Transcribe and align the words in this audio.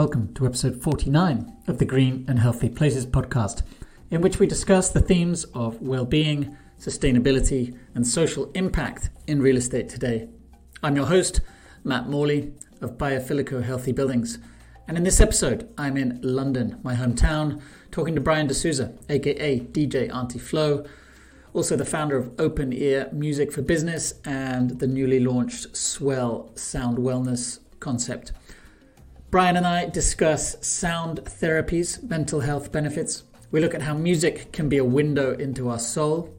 Welcome 0.00 0.32
to 0.32 0.46
episode 0.46 0.82
49 0.82 1.58
of 1.68 1.76
the 1.76 1.84
Green 1.84 2.24
and 2.26 2.38
Healthy 2.38 2.70
Places 2.70 3.04
podcast, 3.04 3.60
in 4.10 4.22
which 4.22 4.38
we 4.38 4.46
discuss 4.46 4.88
the 4.88 4.98
themes 5.02 5.44
of 5.52 5.82
well 5.82 6.06
being, 6.06 6.56
sustainability, 6.78 7.76
and 7.94 8.06
social 8.06 8.50
impact 8.54 9.10
in 9.26 9.42
real 9.42 9.58
estate 9.58 9.90
today. 9.90 10.30
I'm 10.82 10.96
your 10.96 11.04
host, 11.04 11.42
Matt 11.84 12.08
Morley 12.08 12.54
of 12.80 12.96
Biofilico 12.96 13.62
Healthy 13.62 13.92
Buildings. 13.92 14.38
And 14.88 14.96
in 14.96 15.04
this 15.04 15.20
episode, 15.20 15.68
I'm 15.76 15.98
in 15.98 16.18
London, 16.22 16.80
my 16.82 16.94
hometown, 16.94 17.60
talking 17.90 18.14
to 18.14 18.22
Brian 18.22 18.46
D'Souza, 18.46 18.94
aka 19.10 19.60
DJ 19.60 20.10
Auntie 20.10 20.38
Flo, 20.38 20.86
also 21.52 21.76
the 21.76 21.84
founder 21.84 22.16
of 22.16 22.32
Open 22.38 22.72
Ear 22.72 23.10
Music 23.12 23.52
for 23.52 23.60
Business 23.60 24.14
and 24.24 24.78
the 24.78 24.86
newly 24.86 25.20
launched 25.20 25.76
Swell 25.76 26.52
Sound 26.54 26.96
Wellness 26.96 27.58
concept. 27.80 28.32
Brian 29.30 29.56
and 29.56 29.64
I 29.64 29.86
discuss 29.86 30.56
sound 30.66 31.20
therapies, 31.20 32.02
mental 32.02 32.40
health 32.40 32.72
benefits. 32.72 33.22
We 33.52 33.60
look 33.60 33.76
at 33.76 33.82
how 33.82 33.94
music 33.94 34.50
can 34.50 34.68
be 34.68 34.78
a 34.78 34.84
window 34.84 35.34
into 35.34 35.68
our 35.68 35.78
soul, 35.78 36.34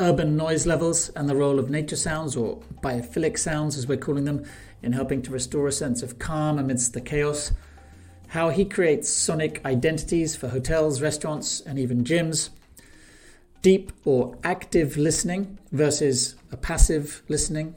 urban 0.00 0.34
noise 0.34 0.64
levels, 0.64 1.10
and 1.10 1.28
the 1.28 1.36
role 1.36 1.58
of 1.58 1.68
nature 1.68 1.94
sounds, 1.94 2.34
or 2.34 2.62
biophilic 2.82 3.38
sounds 3.38 3.76
as 3.76 3.86
we're 3.86 3.98
calling 3.98 4.24
them, 4.24 4.46
in 4.82 4.94
helping 4.94 5.20
to 5.20 5.30
restore 5.30 5.66
a 5.66 5.72
sense 5.72 6.02
of 6.02 6.18
calm 6.18 6.58
amidst 6.58 6.94
the 6.94 7.02
chaos. 7.02 7.52
How 8.28 8.48
he 8.48 8.64
creates 8.64 9.10
sonic 9.10 9.62
identities 9.66 10.34
for 10.34 10.48
hotels, 10.48 11.02
restaurants, 11.02 11.60
and 11.60 11.78
even 11.78 12.02
gyms. 12.02 12.48
Deep 13.60 13.92
or 14.06 14.38
active 14.42 14.96
listening 14.96 15.58
versus 15.70 16.36
a 16.50 16.56
passive 16.56 17.22
listening 17.28 17.76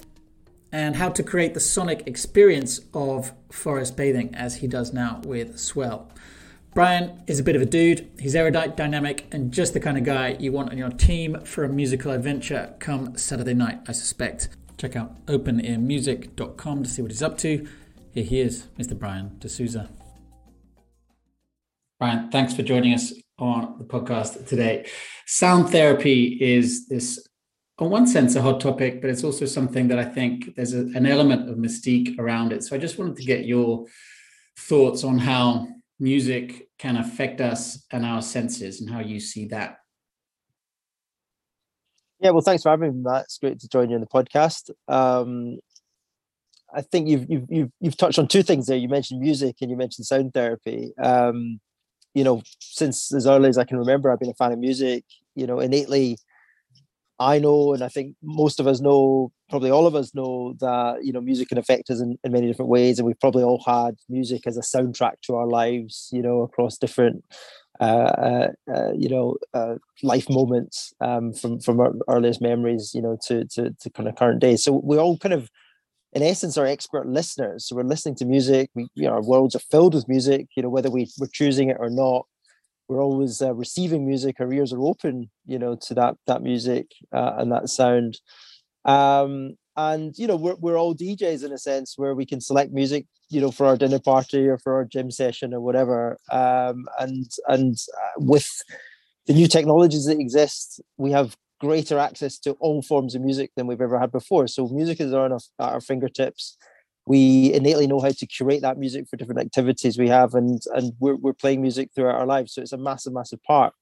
and 0.75 0.97
how 0.97 1.07
to 1.07 1.23
create 1.23 1.53
the 1.53 1.59
sonic 1.61 2.05
experience 2.05 2.81
of 2.93 3.31
forest 3.49 3.95
bathing 3.95 4.35
as 4.35 4.57
he 4.57 4.67
does 4.67 4.91
now 4.91 5.21
with 5.23 5.57
Swell. 5.57 6.11
Brian 6.73 7.23
is 7.27 7.39
a 7.39 7.43
bit 7.43 7.55
of 7.55 7.61
a 7.61 7.65
dude. 7.65 8.11
He's 8.19 8.35
erudite, 8.35 8.75
dynamic, 8.75 9.25
and 9.31 9.53
just 9.53 9.71
the 9.71 9.79
kind 9.79 9.97
of 9.97 10.03
guy 10.03 10.35
you 10.37 10.51
want 10.51 10.71
on 10.71 10.77
your 10.77 10.89
team 10.89 11.39
for 11.45 11.63
a 11.63 11.69
musical 11.69 12.11
adventure 12.11 12.75
come 12.79 13.17
Saturday 13.17 13.53
night, 13.53 13.79
I 13.87 13.93
suspect. 13.93 14.49
Check 14.77 14.97
out 14.97 15.25
openearmusic.com 15.27 16.83
to 16.83 16.89
see 16.89 17.01
what 17.01 17.11
he's 17.11 17.23
up 17.23 17.37
to. 17.37 17.65
Here 18.11 18.25
he 18.25 18.41
is, 18.41 18.67
Mr. 18.77 18.99
Brian 18.99 19.37
D'Souza. 19.39 19.89
Brian, 21.99 22.29
thanks 22.31 22.53
for 22.53 22.63
joining 22.63 22.93
us 22.93 23.13
on 23.39 23.77
the 23.77 23.85
podcast 23.85 24.45
today. 24.45 24.85
Sound 25.25 25.69
therapy 25.69 26.37
is 26.41 26.89
this 26.89 27.25
in 27.79 27.89
one 27.89 28.07
sense 28.07 28.35
a 28.35 28.41
hot 28.41 28.61
topic, 28.61 29.01
but 29.01 29.09
it's 29.09 29.23
also 29.23 29.45
something 29.45 29.87
that 29.89 29.99
I 29.99 30.05
think 30.05 30.55
there's 30.55 30.73
a, 30.73 30.81
an 30.95 31.05
element 31.05 31.49
of 31.49 31.57
mystique 31.57 32.17
around 32.17 32.53
it. 32.53 32.63
So 32.63 32.75
I 32.75 32.79
just 32.79 32.97
wanted 32.97 33.17
to 33.17 33.23
get 33.23 33.45
your 33.45 33.85
thoughts 34.57 35.03
on 35.03 35.17
how 35.17 35.67
music 35.99 36.69
can 36.79 36.97
affect 36.97 37.41
us 37.41 37.85
and 37.91 38.05
our 38.05 38.21
senses 38.21 38.81
and 38.81 38.89
how 38.89 38.99
you 38.99 39.19
see 39.19 39.45
that. 39.47 39.77
Yeah, 42.21 42.31
well, 42.31 42.41
thanks 42.41 42.63
for 42.63 42.69
having 42.69 42.95
me, 42.95 43.03
Matt. 43.03 43.25
It's 43.25 43.37
great 43.37 43.59
to 43.59 43.67
join 43.67 43.89
you 43.89 43.95
on 43.95 44.01
the 44.01 44.07
podcast. 44.07 44.71
Um, 44.87 45.59
I 46.73 46.81
think 46.81 47.07
you've, 47.07 47.29
you've 47.29 47.45
you've 47.49 47.71
you've 47.79 47.97
touched 47.97 48.19
on 48.19 48.27
two 48.27 48.41
things 48.41 48.67
there. 48.67 48.77
You 48.77 48.89
mentioned 48.89 49.21
music 49.21 49.57
and 49.61 49.69
you 49.69 49.77
mentioned 49.77 50.05
sound 50.05 50.33
therapy. 50.33 50.93
Um, 50.97 51.59
you 52.13 52.23
know, 52.23 52.41
since 52.59 53.13
as 53.13 53.27
early 53.27 53.49
as 53.49 53.57
I 53.57 53.65
can 53.65 53.77
remember, 53.77 54.11
I've 54.11 54.19
been 54.19 54.29
a 54.29 54.33
fan 54.33 54.53
of 54.53 54.59
music. 54.59 55.03
You 55.35 55.45
know, 55.45 55.59
innately, 55.59 56.17
I 57.19 57.39
know, 57.39 57.73
and 57.73 57.81
I 57.83 57.87
think 57.87 58.15
most 58.21 58.59
of 58.59 58.67
us 58.67 58.81
know, 58.81 59.31
probably 59.49 59.71
all 59.71 59.87
of 59.87 59.95
us 59.95 60.13
know 60.13 60.53
that 60.59 61.05
you 61.05 61.13
know 61.13 61.21
music 61.21 61.47
can 61.47 61.57
affect 61.57 61.89
us 61.89 62.01
in, 62.01 62.17
in 62.23 62.31
many 62.31 62.47
different 62.47 62.69
ways, 62.69 62.99
and 62.99 63.05
we've 63.05 63.19
probably 63.19 63.43
all 63.43 63.63
had 63.65 63.95
music 64.09 64.45
as 64.45 64.57
a 64.57 64.61
soundtrack 64.61 65.21
to 65.23 65.35
our 65.35 65.47
lives, 65.47 66.09
you 66.11 66.21
know, 66.21 66.41
across 66.41 66.77
different, 66.77 67.23
uh, 67.79 67.83
uh, 67.83 68.47
uh, 68.73 68.91
you 68.93 69.07
know, 69.07 69.37
uh, 69.53 69.75
life 70.03 70.29
moments 70.29 70.93
um, 70.99 71.31
from 71.31 71.59
from 71.61 71.79
our 71.79 71.93
earliest 72.09 72.41
memories, 72.41 72.91
you 72.93 73.01
know, 73.01 73.17
to 73.27 73.45
to 73.45 73.71
to 73.79 73.89
kind 73.91 74.09
of 74.09 74.15
current 74.17 74.41
days. 74.41 74.63
So 74.63 74.81
we 74.83 74.97
all 74.97 75.17
kind 75.17 75.33
of, 75.33 75.49
in 76.11 76.21
essence, 76.21 76.57
are 76.57 76.65
expert 76.65 77.07
listeners. 77.07 77.65
So 77.67 77.77
we're 77.77 77.83
listening 77.83 78.15
to 78.15 78.25
music. 78.25 78.71
We, 78.75 78.89
you 78.95 79.07
know, 79.07 79.13
our 79.13 79.23
worlds 79.23 79.55
are 79.55 79.59
filled 79.59 79.93
with 79.93 80.09
music. 80.09 80.47
You 80.57 80.63
know, 80.63 80.69
whether 80.69 80.91
we 80.91 81.09
we're 81.17 81.27
choosing 81.31 81.69
it 81.69 81.77
or 81.79 81.89
not 81.89 82.25
we're 82.87 83.01
always 83.01 83.41
uh, 83.41 83.53
receiving 83.53 84.05
music 84.05 84.37
our 84.39 84.51
ears 84.51 84.73
are 84.73 84.81
open 84.81 85.29
you 85.45 85.59
know 85.59 85.75
to 85.75 85.93
that 85.93 86.15
that 86.27 86.41
music 86.41 86.87
uh, 87.13 87.33
and 87.37 87.51
that 87.51 87.69
sound. 87.69 88.19
Um, 88.85 89.55
and 89.77 90.17
you 90.17 90.27
know 90.27 90.35
we're, 90.35 90.55
we're 90.55 90.77
all 90.77 90.95
djs 90.95 91.43
in 91.43 91.51
a 91.51 91.57
sense 91.57 91.97
where 91.97 92.15
we 92.15 92.25
can 92.25 92.39
select 92.39 92.71
music 92.71 93.07
you 93.29 93.41
know 93.41 93.51
for 93.51 93.65
our 93.65 93.75
dinner 93.75 93.99
party 93.99 94.47
or 94.47 94.57
for 94.57 94.73
our 94.75 94.85
gym 94.85 95.11
session 95.11 95.53
or 95.53 95.61
whatever. 95.61 96.17
Um, 96.31 96.85
and 96.99 97.29
and 97.47 97.77
uh, 97.97 98.11
with 98.17 98.49
the 99.27 99.33
new 99.33 99.47
technologies 99.47 100.05
that 100.05 100.19
exist 100.19 100.81
we 100.97 101.11
have 101.11 101.35
greater 101.59 101.97
access 101.97 102.37
to 102.39 102.51
all 102.59 102.81
forms 102.81 103.15
of 103.15 103.21
music 103.21 103.51
than 103.55 103.65
we've 103.65 103.81
ever 103.81 103.97
had 103.97 104.11
before. 104.11 104.45
So 104.45 104.67
music 104.67 104.99
is 104.99 105.13
on 105.13 105.31
our, 105.31 105.39
at 105.59 105.73
our 105.73 105.81
fingertips 105.81 106.57
we 107.05 107.53
innately 107.53 107.87
know 107.87 107.99
how 107.99 108.09
to 108.09 108.25
curate 108.25 108.61
that 108.61 108.77
music 108.77 109.07
for 109.07 109.15
different 109.15 109.41
activities 109.41 109.97
we 109.97 110.09
have 110.09 110.33
and 110.33 110.61
and 110.73 110.93
we're, 110.99 111.15
we're 111.15 111.33
playing 111.33 111.61
music 111.61 111.89
throughout 111.93 112.15
our 112.15 112.25
lives 112.25 112.53
so 112.53 112.61
it's 112.61 112.73
a 112.73 112.77
massive 112.77 113.13
massive 113.13 113.41
part. 113.43 113.73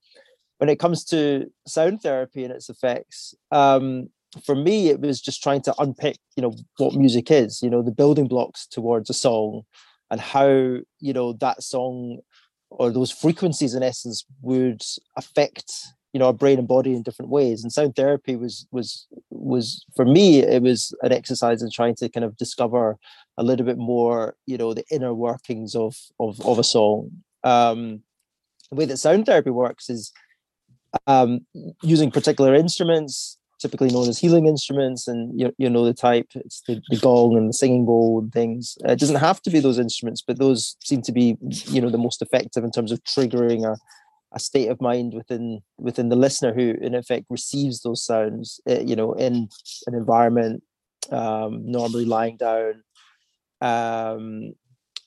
When 0.59 0.69
it 0.69 0.79
comes 0.79 1.03
to 1.06 1.51
sound 1.67 2.01
therapy 2.01 2.44
and 2.44 2.53
its 2.53 2.69
effects 2.69 3.34
um, 3.51 4.09
for 4.45 4.56
me 4.56 4.89
it 4.89 5.00
was 5.00 5.22
just 5.22 5.44
trying 5.44 5.61
to 5.61 5.73
unpick 5.79 6.17
you 6.35 6.44
know 6.44 6.56
what 6.78 6.94
music 6.94 7.31
is 7.31 7.61
you 7.61 7.69
know 7.69 7.81
the 7.81 7.91
building 7.91 8.28
blocks 8.28 8.67
towards 8.67 9.09
a 9.09 9.13
song 9.13 9.63
and 10.09 10.22
how 10.22 10.47
you 10.47 11.13
know 11.13 11.34
that 11.34 11.63
song 11.63 12.19
or 12.69 12.91
those 12.91 13.11
frequencies 13.11 13.75
in 13.75 13.84
essence 13.84 14.25
would 14.41 14.81
affect 15.17 15.72
you 16.13 16.19
know 16.19 16.28
our 16.28 16.34
brain 16.34 16.59
and 16.59 16.68
body 16.68 16.94
in 16.94 17.01
different 17.01 17.31
ways. 17.31 17.63
And 17.63 17.74
sound 17.74 17.96
therapy 17.96 18.35
was 18.35 18.68
was 18.72 19.07
was 19.31 19.85
for 19.96 20.06
me 20.06 20.40
it 20.40 20.62
was 20.62 20.96
an 21.01 21.12
exercise 21.12 21.62
in 21.62 21.72
trying 21.72 21.96
to 21.96 22.09
kind 22.09 22.24
of 22.24 22.38
discover 22.38 22.97
a 23.38 23.44
little 23.44 23.66
bit 23.66 23.79
more 23.79 24.35
you 24.46 24.57
know 24.57 24.73
the 24.73 24.85
inner 24.91 25.13
workings 25.13 25.75
of 25.75 25.96
of, 26.19 26.40
of 26.41 26.59
a 26.59 26.63
song. 26.63 27.12
Um 27.44 28.03
the 28.69 28.75
way 28.78 28.85
that 28.85 28.97
sound 28.97 29.25
therapy 29.25 29.50
works 29.50 29.90
is 29.90 30.13
um 31.07 31.46
using 31.81 32.12
particular 32.12 32.53
instruments 32.53 33.38
typically 33.59 33.90
known 33.90 34.09
as 34.09 34.19
healing 34.19 34.46
instruments 34.46 35.07
and 35.07 35.40
you, 35.40 35.52
you 35.57 35.69
know 35.69 35.85
the 35.85 35.94
type 35.94 36.28
it's 36.35 36.62
the, 36.68 36.81
the 36.90 36.97
gong 36.97 37.38
and 37.38 37.47
the 37.47 37.53
singing 37.53 37.85
bowl 37.85 38.19
and 38.19 38.34
things. 38.34 38.78
It 38.84 39.00
doesn't 39.00 39.16
have 39.16 39.41
to 39.44 39.50
be 39.50 39.59
those 39.59 39.79
instruments 39.79 40.22
but 40.22 40.38
those 40.38 40.75
seem 40.84 41.02
to 41.03 41.12
be 41.12 41.38
you 41.41 41.81
know 41.81 41.90
the 41.90 41.97
most 41.97 42.22
effective 42.22 42.63
in 42.63 42.72
terms 42.72 42.91
of 42.91 43.03
triggering 43.03 43.66
a 43.66 43.78
a 44.33 44.39
state 44.39 44.69
of 44.69 44.81
mind 44.81 45.13
within 45.13 45.61
within 45.77 46.09
the 46.09 46.16
listener 46.16 46.53
who 46.53 46.75
in 46.81 46.95
effect 46.95 47.25
receives 47.29 47.81
those 47.81 48.03
sounds 48.03 48.59
uh, 48.69 48.79
you 48.79 48.95
know 48.95 49.13
in 49.13 49.47
an 49.88 49.94
environment 49.94 50.63
um, 51.11 51.69
normally 51.69 52.05
lying 52.05 52.38
down 52.38 52.83
um, 53.61 54.53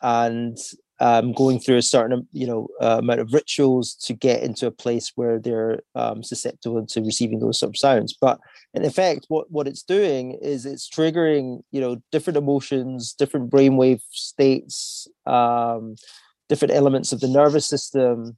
and 0.02 0.58
um, 0.98 1.32
going 1.32 1.58
through 1.58 1.76
a 1.76 1.82
certain 1.82 2.26
you 2.32 2.46
know 2.46 2.68
uh, 2.80 2.98
amount 2.98 3.20
of 3.20 3.32
rituals 3.32 3.94
to 3.94 4.14
get 4.14 4.42
into 4.42 4.66
a 4.66 4.70
place 4.70 5.12
where 5.14 5.38
they're 5.38 5.80
um, 5.94 6.22
susceptible 6.22 6.86
to 6.86 7.02
receiving 7.02 7.38
those 7.38 7.58
sort 7.58 7.70
of 7.70 7.76
sounds. 7.76 8.16
But 8.18 8.38
in 8.74 8.84
effect 8.84 9.26
what 9.28 9.50
what 9.50 9.68
it's 9.68 9.82
doing 9.82 10.38
is 10.40 10.64
it's 10.64 10.88
triggering 10.88 11.62
you 11.70 11.80
know 11.80 11.96
different 12.12 12.36
emotions 12.36 13.12
different 13.12 13.50
brainwave 13.50 14.00
states 14.10 15.06
um, 15.26 15.96
different 16.48 16.72
elements 16.72 17.12
of 17.12 17.20
the 17.20 17.28
nervous 17.28 17.66
system 17.66 18.36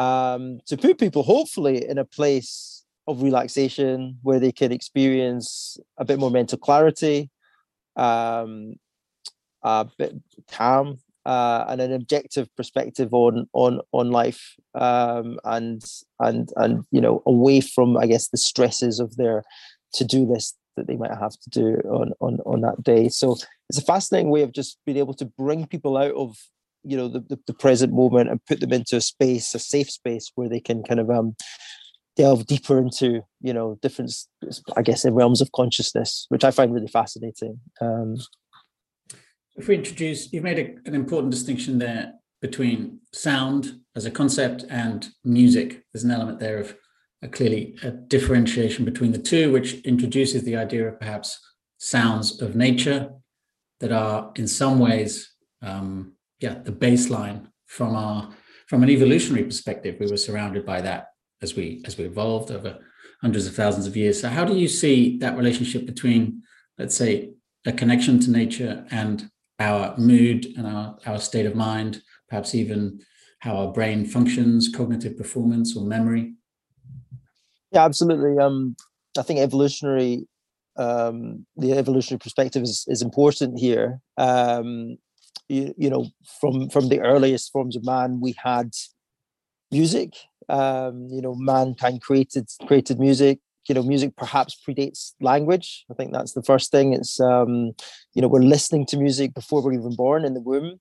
um, 0.00 0.60
to 0.66 0.78
put 0.78 0.98
people 0.98 1.22
hopefully 1.22 1.86
in 1.86 1.98
a 1.98 2.06
place 2.06 2.84
of 3.06 3.22
relaxation 3.22 4.16
where 4.22 4.40
they 4.40 4.50
can 4.50 4.72
experience 4.72 5.76
a 5.98 6.06
bit 6.06 6.18
more 6.18 6.30
mental 6.30 6.56
clarity, 6.56 7.28
um, 7.96 8.74
a 9.62 9.86
bit 9.98 10.14
calm, 10.50 10.98
uh, 11.26 11.66
and 11.68 11.82
an 11.82 11.92
objective 11.92 12.48
perspective 12.56 13.12
on 13.12 13.46
on 13.52 13.80
on 13.92 14.10
life, 14.10 14.56
um, 14.74 15.38
and 15.44 15.82
and 16.18 16.50
and 16.56 16.84
you 16.90 17.00
know 17.00 17.22
away 17.26 17.60
from 17.60 17.98
I 17.98 18.06
guess 18.06 18.28
the 18.28 18.38
stresses 18.38 19.00
of 19.00 19.16
their 19.16 19.44
to 19.94 20.04
do 20.04 20.24
list 20.24 20.56
that 20.76 20.86
they 20.86 20.96
might 20.96 21.14
have 21.14 21.38
to 21.40 21.50
do 21.50 21.74
on 21.90 22.14
on 22.20 22.38
on 22.46 22.62
that 22.62 22.82
day. 22.82 23.10
So 23.10 23.36
it's 23.68 23.78
a 23.78 23.82
fascinating 23.82 24.30
way 24.30 24.42
of 24.42 24.52
just 24.52 24.78
being 24.86 24.96
able 24.96 25.14
to 25.14 25.26
bring 25.26 25.66
people 25.66 25.98
out 25.98 26.12
of 26.12 26.38
you 26.84 26.96
know 26.96 27.08
the, 27.08 27.20
the, 27.20 27.38
the, 27.46 27.54
present 27.54 27.92
moment 27.92 28.30
and 28.30 28.44
put 28.46 28.60
them 28.60 28.72
into 28.72 28.96
a 28.96 29.00
space 29.00 29.54
a 29.54 29.58
safe 29.58 29.90
space 29.90 30.30
where 30.34 30.48
they 30.48 30.60
can 30.60 30.82
kind 30.82 31.00
of 31.00 31.10
um 31.10 31.36
delve 32.16 32.46
deeper 32.46 32.78
into 32.78 33.22
you 33.40 33.52
know 33.52 33.78
different 33.82 34.12
i 34.76 34.82
guess 34.82 35.04
realms 35.04 35.40
of 35.40 35.52
consciousness 35.52 36.26
which 36.28 36.44
i 36.44 36.50
find 36.50 36.72
really 36.72 36.88
fascinating 36.88 37.60
um. 37.80 38.16
If 39.56 39.68
we 39.68 39.74
introduce 39.74 40.32
you've 40.32 40.44
made 40.44 40.58
a, 40.58 40.88
an 40.88 40.94
important 40.94 41.32
distinction 41.32 41.78
there 41.78 42.14
between 42.40 43.00
sound 43.12 43.80
as 43.94 44.06
a 44.06 44.10
concept 44.10 44.64
and 44.70 45.08
music. 45.24 45.84
There's 45.92 46.04
an 46.04 46.10
element 46.10 46.40
there 46.40 46.58
of 46.58 46.74
a 47.22 47.28
clearly 47.28 47.76
a 47.82 47.90
differentiation 47.90 48.84
between 48.84 49.12
the 49.12 49.18
two 49.18 49.52
which 49.52 49.74
introduces 49.82 50.42
the 50.42 50.56
idea 50.56 50.88
of 50.88 50.98
perhaps 50.98 51.38
sounds 51.78 52.40
of 52.40 52.56
nature 52.56 53.10
that 53.80 53.92
are 53.92 54.32
in 54.36 54.46
some 54.46 54.78
ways 54.78 55.34
um, 55.62 56.12
yeah 56.40 56.54
the 56.64 56.72
baseline 56.72 57.46
from 57.66 57.94
our 57.94 58.30
from 58.68 58.82
an 58.82 58.90
evolutionary 58.90 59.44
perspective. 59.44 59.96
We 59.98 60.06
were 60.06 60.16
surrounded 60.16 60.64
by 60.64 60.80
that 60.82 61.08
as 61.42 61.56
we 61.56 61.82
as 61.86 61.98
we 61.98 62.04
evolved 62.04 62.50
over 62.50 62.78
hundreds 63.20 63.46
of 63.46 63.54
thousands 63.54 63.86
of 63.86 63.96
years. 63.96 64.20
So 64.20 64.28
how 64.28 64.44
do 64.44 64.56
you 64.56 64.68
see 64.68 65.18
that 65.18 65.36
relationship 65.36 65.86
between, 65.86 66.42
let's 66.78 66.94
say, 66.94 67.32
a 67.66 67.72
connection 67.72 68.18
to 68.20 68.30
nature 68.30 68.86
and 68.90 69.30
our 69.58 69.96
mood 69.98 70.46
and 70.56 70.66
our, 70.66 70.96
our 71.04 71.18
state 71.18 71.46
of 71.46 71.54
mind, 71.54 72.02
perhaps 72.28 72.54
even 72.54 73.00
how 73.40 73.56
our 73.56 73.72
brain 73.72 74.06
functions, 74.06 74.70
cognitive 74.74 75.16
performance 75.16 75.76
or 75.76 75.84
memory? 75.84 76.34
Yeah, 77.72 77.84
absolutely. 77.84 78.38
Um, 78.38 78.76
I 79.18 79.22
think 79.22 79.40
evolutionary, 79.40 80.26
um, 80.76 81.44
the 81.56 81.72
evolutionary 81.72 82.20
perspective 82.20 82.62
is, 82.62 82.84
is 82.88 83.02
important 83.02 83.58
here. 83.58 84.00
Um, 84.16 84.96
you, 85.48 85.74
you 85.76 85.90
know, 85.90 86.06
from 86.40 86.70
from 86.70 86.88
the 86.88 87.00
earliest 87.00 87.52
forms 87.52 87.76
of 87.76 87.84
man, 87.84 88.20
we 88.20 88.34
had 88.42 88.70
music. 89.70 90.14
Um, 90.48 91.06
you 91.10 91.22
know, 91.22 91.34
mankind 91.34 92.02
created 92.02 92.48
created 92.66 92.98
music. 92.98 93.38
You 93.68 93.74
know, 93.74 93.82
music 93.82 94.16
perhaps 94.16 94.58
predates 94.66 95.12
language. 95.20 95.84
I 95.90 95.94
think 95.94 96.12
that's 96.12 96.32
the 96.32 96.42
first 96.42 96.72
thing. 96.72 96.92
It's 96.92 97.20
um, 97.20 97.72
you 98.14 98.22
know, 98.22 98.28
we're 98.28 98.42
listening 98.42 98.86
to 98.86 98.96
music 98.96 99.34
before 99.34 99.62
we're 99.62 99.74
even 99.74 99.94
born 99.94 100.24
in 100.24 100.34
the 100.34 100.40
womb 100.40 100.80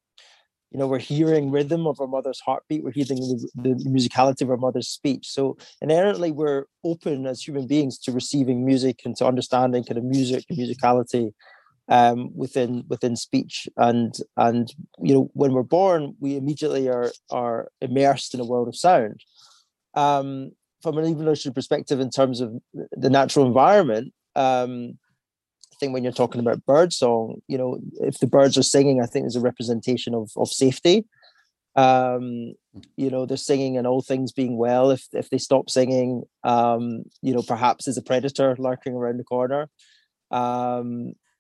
you 0.72 0.78
know 0.78 0.88
we're 0.88 1.00
hearing 1.00 1.52
rhythm 1.52 1.88
of 1.88 2.00
our 2.00 2.08
mother's 2.08 2.40
heartbeat 2.40 2.84
we're 2.84 2.92
hearing 2.92 3.18
the, 3.18 3.50
the, 3.56 3.90
musicality 3.90 4.42
of 4.42 4.50
our 4.50 4.58
mother's 4.58 4.88
speech 4.88 5.28
so 5.28 5.58
inherently 5.82 6.32
we're 6.32 6.66
open 6.84 7.26
as 7.26 7.42
human 7.42 7.68
beings 7.68 7.98
to 7.98 8.12
receiving 8.12 8.66
music 8.66 9.02
and 9.06 9.16
to 9.16 9.26
understanding 9.26 9.84
kind 9.84 9.98
of 9.98 10.04
music 10.04 10.46
and 10.50 10.58
musicality 10.58 11.32
um, 11.90 12.30
within 12.36 12.84
within 12.88 13.16
speech 13.16 13.68
and 13.78 14.16
and 14.38 14.74
you 15.02 15.14
know 15.14 15.30
when 15.34 15.54
we're 15.54 15.64
born 15.64 16.16
we 16.20 16.36
immediately 16.36 16.88
are 16.88 17.12
are 17.32 17.70
immersed 17.82 18.34
in 18.34 18.40
a 18.40 18.46
world 18.46 18.68
of 18.68 18.76
sound 18.76 19.22
um, 19.96 20.52
from 20.82 20.98
an 20.98 21.06
evolutionary 21.06 21.54
perspective 21.54 22.00
in 22.00 22.10
terms 22.10 22.40
of 22.42 22.54
the 22.92 23.10
natural 23.10 23.46
environment 23.46 24.14
um, 24.36 24.98
I 25.74 25.76
think 25.80 25.94
when 25.94 26.04
you're 26.04 26.12
talking 26.12 26.42
about 26.42 26.66
bird 26.66 26.92
song, 26.92 27.42
you 27.48 27.58
know, 27.58 27.80
if 28.02 28.20
the 28.20 28.28
birds 28.28 28.58
are 28.58 28.64
singing, 28.64 29.02
I 29.02 29.06
think 29.06 29.24
there's 29.24 29.38
a 29.38 29.42
representation 29.42 30.14
of 30.14 30.30
of 30.36 30.50
safety. 30.50 31.06
Um, 31.78 32.54
you 32.98 33.10
know, 33.10 33.26
they're 33.26 33.38
singing 33.38 33.78
and 33.78 33.88
all 33.88 34.02
things 34.02 34.34
being 34.34 34.58
well. 34.58 34.92
If 34.92 35.08
if 35.14 35.30
they 35.30 35.38
stop 35.38 35.70
singing, 35.70 36.24
um, 36.44 37.04
you 37.22 37.34
know, 37.34 37.42
perhaps 37.42 37.86
there's 37.86 37.98
a 37.98 38.02
predator 38.02 38.58
lurking 38.60 38.94
around 38.94 39.20
the 39.20 39.24
corner. 39.24 39.70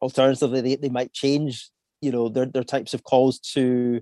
Alternatively, 0.01 0.61
they, 0.61 0.75
they 0.75 0.89
might 0.89 1.13
change, 1.13 1.69
you 2.01 2.11
know, 2.11 2.29
their 2.29 2.45
their 2.45 2.63
types 2.63 2.93
of 2.93 3.03
calls 3.03 3.39
to 3.39 4.01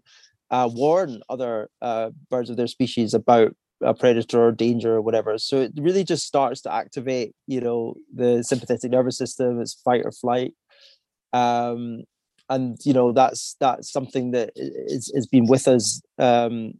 uh, 0.52 0.70
warn 0.72 1.22
other 1.30 1.70
uh, 1.82 2.12
birds 2.30 2.50
of 2.50 2.58
their 2.58 2.68
species 2.68 3.14
about 3.14 3.56
a 3.82 3.94
predator 3.94 4.42
or 4.42 4.52
danger 4.52 4.96
or 4.96 5.02
whatever. 5.02 5.38
So 5.38 5.62
it 5.62 5.72
really 5.78 6.04
just 6.04 6.26
starts 6.26 6.62
to 6.62 6.74
activate, 6.74 7.36
you 7.48 7.62
know, 7.62 7.96
the 8.14 8.44
sympathetic 8.44 8.92
nervous 8.92 9.18
system. 9.18 9.62
It's 9.62 9.74
fight 9.74 10.02
or 10.04 10.12
flight, 10.12 10.54
um, 11.34 12.04
and 12.50 12.78
you 12.84 12.94
know 12.94 13.12
that's 13.12 13.56
that's 13.60 13.92
something 13.92 14.32
that 14.32 14.52
is 14.56 15.12
has 15.16 15.28
been 15.28 15.48
with 15.48 15.68
us, 15.68 16.02
um, 16.18 16.74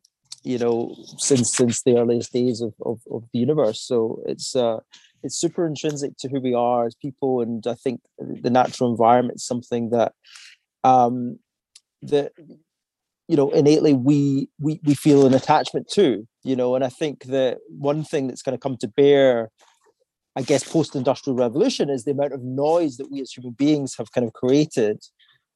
you 0.44 0.58
know, 0.58 0.96
since 1.18 1.54
since 1.54 1.84
the 1.84 1.98
earliest 1.98 2.32
days 2.34 2.62
of 2.62 2.74
of, 2.86 3.02
of 3.12 3.24
the 3.34 3.40
universe. 3.40 3.82
So 3.82 4.22
it's 4.26 4.56
uh, 4.56 4.78
it's 5.24 5.38
super 5.38 5.66
intrinsic 5.66 6.18
to 6.20 6.30
who 6.30 6.40
we 6.40 6.54
are 6.54 6.86
as 6.86 6.96
people, 6.96 7.42
and 7.42 7.66
I 7.68 7.74
think 7.74 8.02
the 8.18 8.50
natural 8.50 8.92
environment 8.92 9.38
is 9.38 9.46
something 9.46 9.90
that 9.90 10.14
um, 10.84 11.40
that 12.02 12.32
you 13.28 13.36
know 13.36 13.50
innately 13.52 13.94
we 13.94 14.50
we 14.60 14.80
we 14.84 14.94
feel 14.94 15.26
an 15.26 15.34
attachment 15.34 15.88
to 15.90 16.28
you 16.44 16.56
know 16.56 16.76
and 16.76 16.84
i 16.84 16.90
think 16.90 17.26
that 17.26 17.58
one 17.68 18.04
thing 18.04 18.28
that's 18.28 18.42
going 18.42 18.58
to 18.58 18.62
come 18.62 18.78
to 18.78 18.88
bear 18.88 19.50
i 20.36 20.42
guess 20.42 20.64
post-industrial 20.64 21.36
revolution 21.36 21.90
is 21.90 22.04
the 22.04 22.12
amount 22.12 22.34
of 22.34 22.42
noise 22.44 22.98
that 22.98 23.12
we 23.12 23.22
as 23.22 23.32
human 23.32 23.52
beings 23.52 23.96
have 23.98 24.12
kind 24.12 24.26
of 24.26 24.34
created 24.34 25.00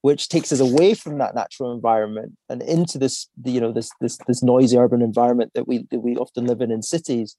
which 0.01 0.29
takes 0.29 0.51
us 0.51 0.59
away 0.59 0.95
from 0.95 1.19
that 1.19 1.35
natural 1.35 1.71
environment 1.73 2.33
and 2.49 2.61
into 2.63 2.97
this 2.97 3.29
you 3.45 3.61
know 3.61 3.71
this 3.71 3.89
this 4.01 4.17
this 4.27 4.43
noisy 4.43 4.77
urban 4.77 5.01
environment 5.01 5.51
that 5.55 5.67
we 5.67 5.85
that 5.91 5.99
we 5.99 6.15
often 6.17 6.45
live 6.45 6.61
in 6.61 6.71
in 6.71 6.81
cities 6.81 7.37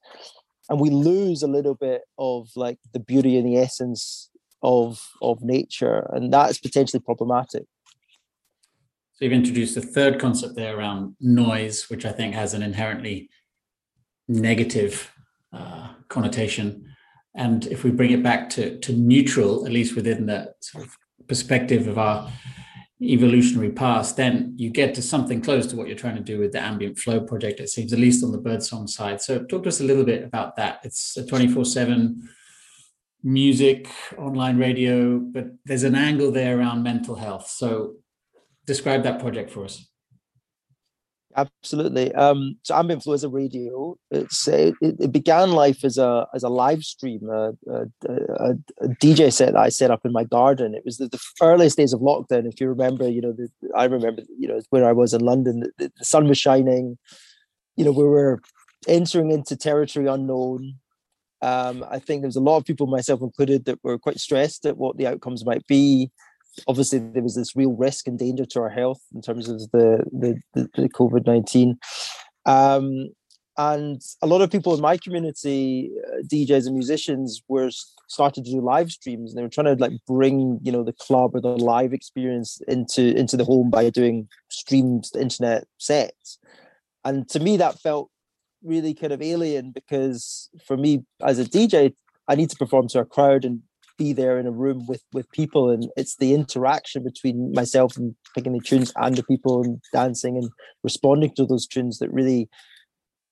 and 0.69 0.81
we 0.81 0.91
lose 0.91 1.43
a 1.43 1.49
little 1.49 1.75
bit 1.75 2.03
of 2.19 2.49
like 2.57 2.79
the 2.93 3.01
beauty 3.01 3.37
and 3.37 3.47
the 3.47 3.57
essence 3.57 4.31
of 4.63 5.01
of 5.21 5.43
nature 5.43 6.09
and 6.13 6.33
that's 6.33 6.59
potentially 6.59 7.01
problematic 7.01 7.65
so 9.23 9.27
you've 9.27 9.35
introduced 9.35 9.77
a 9.77 9.81
third 9.81 10.19
concept 10.19 10.57
there 10.57 10.77
around 10.77 11.15
noise, 11.21 11.89
which 11.89 12.05
I 12.05 12.11
think 12.11 12.35
has 12.35 12.55
an 12.55 12.63
inherently 12.65 13.31
negative 14.27 15.13
uh, 15.53 15.93
connotation. 16.09 16.93
And 17.37 17.67
if 17.67 17.85
we 17.85 17.93
bring 17.93 18.11
it 18.11 18.25
back 18.25 18.51
to, 18.51 18.81
to 18.81 18.93
neutral, 18.93 19.65
at 19.65 19.71
least 19.71 19.95
within 19.95 20.27
the 20.27 20.53
sort 20.61 20.85
of 20.85 20.97
perspective 21.29 21.87
of 21.87 21.99
our 21.99 22.33
evolutionary 23.03 23.71
past, 23.71 24.17
then 24.17 24.55
you 24.57 24.71
get 24.71 24.95
to 24.95 25.03
something 25.03 25.41
close 25.41 25.67
to 25.67 25.77
what 25.77 25.89
you're 25.89 25.97
trying 25.97 26.17
to 26.17 26.23
do 26.23 26.39
with 26.39 26.53
the 26.53 26.61
ambient 26.61 26.99
flow 26.99 27.21
project, 27.21 27.61
it 27.61 27.69
seems, 27.69 27.93
at 27.93 27.99
least 27.99 28.23
on 28.25 28.33
the 28.33 28.39
birdsong 28.39 28.87
side. 28.87 29.21
So 29.21 29.43
talk 29.45 29.65
to 29.65 29.69
us 29.69 29.81
a 29.81 29.85
little 29.85 30.05
bit 30.05 30.23
about 30.23 30.57
that. 30.57 30.81
It's 30.85 31.17
a 31.17 31.27
24 31.27 31.65
7 31.65 32.29
music, 33.25 33.89
online 34.19 34.59
radio, 34.59 35.19
but 35.19 35.47
there's 35.65 35.85
an 35.85 35.95
angle 35.95 36.31
there 36.33 36.59
around 36.59 36.83
mental 36.83 37.15
health. 37.15 37.49
So 37.49 37.95
describe 38.67 39.03
that 39.05 39.21
project 39.21 39.51
for 39.51 39.65
us. 39.65 39.92
Absolutely. 41.37 42.15
Um, 42.15 42.57
so 42.63 42.75
is 43.13 43.25
a 43.25 43.29
radio. 43.29 43.97
It's 44.11 44.47
it, 44.49 44.75
it, 44.81 45.13
began 45.13 45.53
life 45.53 45.85
as 45.85 45.97
a 45.97 46.27
as 46.35 46.43
a 46.43 46.49
live 46.49 46.83
stream, 46.85 47.29
a, 47.31 47.53
a, 47.71 47.87
a, 48.09 48.51
a, 48.81 48.89
DJ 49.01 49.33
set 49.33 49.53
that 49.53 49.61
I 49.61 49.71
set 49.71 49.91
up 49.91 50.05
in 50.05 50.13
my 50.13 50.25
garden. 50.25 50.75
It 50.75 50.85
was 50.85 50.99
the, 50.99 51.09
the 51.09 51.21
earliest 51.41 51.79
days 51.79 51.95
of 51.95 52.01
lockdown. 52.01 52.47
If 52.47 52.61
you 52.61 52.69
remember, 52.69 53.09
you 53.09 53.23
know, 53.23 53.33
the, 53.33 53.49
I 53.75 53.85
remember, 53.85 54.23
you 54.39 54.47
know, 54.47 54.61
where 54.71 54.85
I 54.85 54.93
was 54.93 55.15
in 55.15 55.23
London. 55.23 55.61
The, 55.79 55.91
the 55.97 56.05
sun 56.05 56.29
was 56.29 56.39
shining. 56.39 56.99
You 57.77 57.87
know, 57.87 57.93
we 57.93 58.05
were 58.05 58.41
entering 58.87 59.31
into 59.31 59.57
territory 59.57 60.07
unknown. 60.07 60.75
Um, 61.41 61.85
I 61.91 61.99
think 61.99 62.23
there 62.23 62.29
was 62.29 62.37
a 62.37 62.41
lot 62.41 62.59
of 62.59 62.65
people, 62.65 62.87
myself 62.87 63.23
included, 63.23 63.65
that 63.65 63.83
were 63.83 63.99
quite 63.99 64.21
stressed 64.21 64.67
at 64.67 64.77
what 64.77 64.99
the 64.99 65.07
outcomes 65.07 65.47
might 65.47 65.67
be 65.67 66.11
obviously 66.67 66.99
there 66.99 67.23
was 67.23 67.35
this 67.35 67.57
real 67.57 67.73
risk 67.73 68.07
and 68.07 68.19
danger 68.19 68.45
to 68.47 68.61
our 68.61 68.69
health 68.69 69.01
in 69.15 69.23
terms 69.23 69.49
of 69.49 69.59
the 69.73 70.05
the, 70.13 70.41
the, 70.55 70.69
the 70.75 70.89
COVID 70.89 71.27
nineteen. 71.27 71.79
Um, 72.47 73.11
and 73.59 74.01
a 74.23 74.27
lot 74.27 74.41
of 74.41 74.51
people 74.51 74.75
in 74.75 74.81
my 74.81 74.97
community, 74.97 75.91
uh, 76.09 76.23
DJs 76.23 76.67
and 76.67 76.75
musicians, 76.75 77.43
were 77.49 77.71
started 78.09 78.45
to 78.45 78.51
do 78.51 78.61
live 78.61 78.91
streams, 78.91 79.31
and 79.31 79.39
they 79.39 79.43
were 79.43 79.49
trying 79.51 79.77
to 79.77 79.81
like 79.81 79.93
bring 80.07 80.59
you 80.63 80.73
know 80.73 80.83
the 80.83 80.95
club 80.95 81.35
or 81.35 81.41
the 81.41 81.49
live 81.49 81.93
experience 81.93 82.61
into 82.67 83.15
into 83.17 83.37
the 83.37 83.45
home 83.45 83.69
by 83.69 83.91
doing 83.91 84.29
streamed 84.49 85.05
internet 85.19 85.65
sets. 85.79 86.39
And 87.05 87.29
to 87.31 87.41
me, 87.41 87.57
that 87.59 87.79
felt 87.79 88.11
really 88.63 88.95
kind 88.95 89.13
of 89.13 89.21
alien 89.21 89.73
because 89.73 90.49
for 90.65 90.77
me 90.77 91.05
as 91.23 91.39
a 91.39 91.45
DJ, 91.45 91.95
I 92.29 92.35
need 92.35 92.51
to 92.51 92.57
perform 92.57 92.89
to 92.89 93.01
a 93.01 93.05
crowd 93.05 93.45
and 93.45 93.61
be 93.99 94.13
there 94.13 94.39
in 94.39 94.47
a 94.47 94.53
room 94.53 94.87
with 94.87 95.03
with 95.13 95.31
people 95.33 95.71
and 95.71 95.91
it's 95.97 96.17
the 96.17 96.35
interaction 96.35 97.03
between 97.03 97.53
myself 97.53 97.97
and 97.97 98.15
picking 98.35 98.53
the 98.53 98.61
tunes 98.61 98.93
and 98.97 99.17
the 99.17 99.23
people 99.23 99.63
and 99.63 99.81
dancing 99.93 100.37
and 100.37 100.51
responding 100.83 101.31
to 101.35 101.47
those 101.47 101.67
tunes 101.67 101.99
that 101.99 102.13
really 102.13 102.49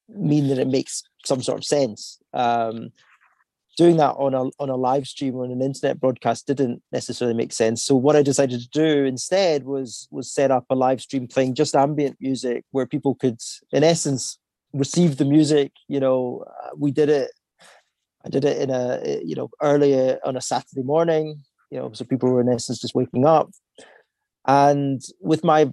mean 0.09 0.49
that 0.49 0.59
it 0.59 0.69
makes 0.69 1.03
some 1.25 1.43
sort 1.43 1.59
of 1.59 1.65
sense. 1.65 2.19
Um, 2.33 2.93
doing 3.77 3.97
that 3.97 4.13
on 4.13 4.35
a 4.35 4.51
on 4.59 4.69
a 4.69 4.77
live 4.77 5.07
stream 5.07 5.37
or 5.37 5.45
on 5.45 5.53
an 5.53 5.63
internet 5.63 6.01
broadcast 6.01 6.47
didn't 6.47 6.83
necessarily 6.93 7.37
make 7.37 7.53
sense. 7.53 7.83
So 7.83 7.95
what 7.95 8.17
i 8.17 8.23
decided 8.23 8.61
to 8.61 8.69
do 8.69 9.05
instead 9.05 9.65
was 9.65 10.09
was 10.11 10.31
set 10.31 10.51
up 10.51 10.65
a 10.71 10.75
live 10.75 11.01
stream 11.01 11.27
playing 11.27 11.55
just 11.55 11.75
ambient 11.75 12.17
music 12.21 12.65
where 12.73 12.87
people 12.87 13.15
could 13.15 13.39
in 13.73 13.85
essence 13.85 14.39
receive 14.73 15.17
the 15.17 15.25
music 15.25 15.73
you 15.89 15.99
know 15.99 16.45
uh, 16.47 16.71
we 16.77 16.93
did 16.93 17.09
it 17.09 17.31
I 18.25 18.29
did 18.29 18.45
it 18.45 18.61
in 18.61 18.71
a 18.71 19.21
you 19.25 19.35
know 19.35 19.51
earlier 19.63 20.19
on 20.25 20.37
a 20.37 20.41
Saturday 20.41 20.83
morning, 20.83 21.43
you 21.71 21.79
know, 21.79 21.93
so 21.93 22.05
people 22.05 22.31
were 22.31 22.41
in 22.41 22.49
essence 22.49 22.81
just 22.81 22.95
waking 22.95 23.27
up, 23.27 23.51
and 24.47 25.01
with 25.21 25.45
my 25.45 25.71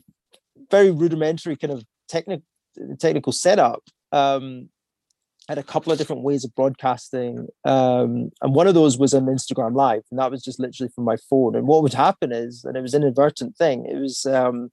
very 0.71 0.91
rudimentary 0.91 1.55
kind 1.55 1.73
of 1.73 1.83
technical 2.07 2.45
technical 2.99 3.31
setup, 3.31 3.83
um, 4.11 4.69
I 5.49 5.53
had 5.53 5.57
a 5.57 5.63
couple 5.63 5.91
of 5.91 5.97
different 5.97 6.23
ways 6.23 6.43
of 6.43 6.53
broadcasting, 6.55 7.47
um, 7.65 8.31
and 8.41 8.53
one 8.53 8.67
of 8.67 8.75
those 8.75 8.97
was 8.97 9.13
on 9.13 9.25
Instagram 9.25 9.75
Live, 9.75 10.03
and 10.11 10.19
that 10.19 10.31
was 10.31 10.43
just 10.43 10.59
literally 10.59 10.91
from 10.93 11.05
my 11.05 11.17
phone. 11.29 11.55
And 11.55 11.67
what 11.67 11.83
would 11.83 11.93
happen 11.93 12.31
is, 12.31 12.63
and 12.63 12.77
it 12.77 12.81
was 12.81 12.93
an 12.93 13.03
inadvertent 13.03 13.57
thing, 13.57 13.85
it 13.85 13.97
was 13.97 14.25
um, 14.25 14.69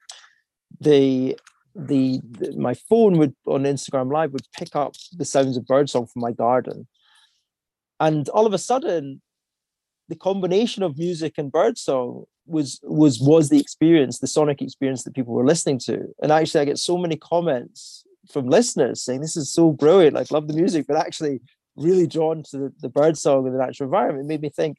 the 0.81 1.39
the, 1.77 2.21
the, 2.25 2.57
my 2.57 2.75
phone 2.75 3.19
would 3.19 3.35
on 3.47 3.65
Instagram 3.65 4.13
Live 4.13 4.33
would 4.33 4.47
pick 4.57 4.77
up 4.77 4.95
the 5.13 5.25
sounds 5.25 5.57
of 5.57 5.67
birdsong 5.67 6.07
from 6.07 6.23
my 6.23 6.33
garden, 6.33 6.87
and 8.01 8.29
all 8.31 8.47
of 8.47 8.53
a 8.53 8.59
sudden 8.59 9.21
the 10.09 10.17
combination 10.17 10.83
of 10.83 10.99
music 10.99 11.35
and 11.39 11.51
birdsong 11.51 12.25
was 12.47 12.81
was 12.83 13.21
was 13.21 13.49
the 13.49 13.61
experience, 13.61 14.19
the 14.19 14.27
sonic 14.27 14.61
experience 14.61 15.05
that 15.05 15.15
people 15.15 15.35
were 15.35 15.47
listening 15.47 15.79
to. 15.79 16.07
And 16.23 16.31
actually, 16.31 16.61
I 16.61 16.67
get 16.67 16.79
so 16.79 16.99
many 16.99 17.17
comments 17.17 18.05
from 18.31 18.49
listeners 18.49 19.03
saying 19.03 19.21
this 19.21 19.37
is 19.37 19.53
so 19.53 19.73
brilliant, 19.73 20.15
like 20.15 20.31
love 20.31 20.49
the 20.49 20.55
music, 20.55 20.87
but 20.87 20.97
actually 20.97 21.41
really 21.77 22.07
drawn 22.07 22.43
to 22.51 22.59
the, 22.59 22.73
the 22.81 22.89
birdsong 22.89 23.47
and 23.47 23.55
the 23.55 23.59
natural 23.59 23.87
environment. 23.87 24.27
It 24.27 24.29
made 24.29 24.43
me 24.43 24.51
think 24.51 24.79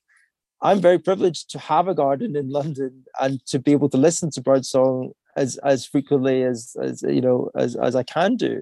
I'm 0.62 0.80
very 0.80 1.00
privileged 1.00 1.50
to 1.52 1.60
have 1.60 1.88
a 1.88 1.96
garden 1.96 2.36
in 2.36 2.50
London 2.50 3.04
and 3.20 3.44
to 3.48 3.60
be 3.60 3.72
able 3.72 3.90
to 3.90 3.98
listen 3.98 4.30
to 4.32 4.42
birdsong 4.42 5.12
as 5.36 5.58
as 5.58 5.86
frequently 5.86 6.44
as 6.44 6.76
as 6.82 7.02
you 7.02 7.22
know 7.22 7.50
as 7.56 7.76
as 7.76 7.96
I 7.96 8.04
can 8.04 8.36
do 8.36 8.62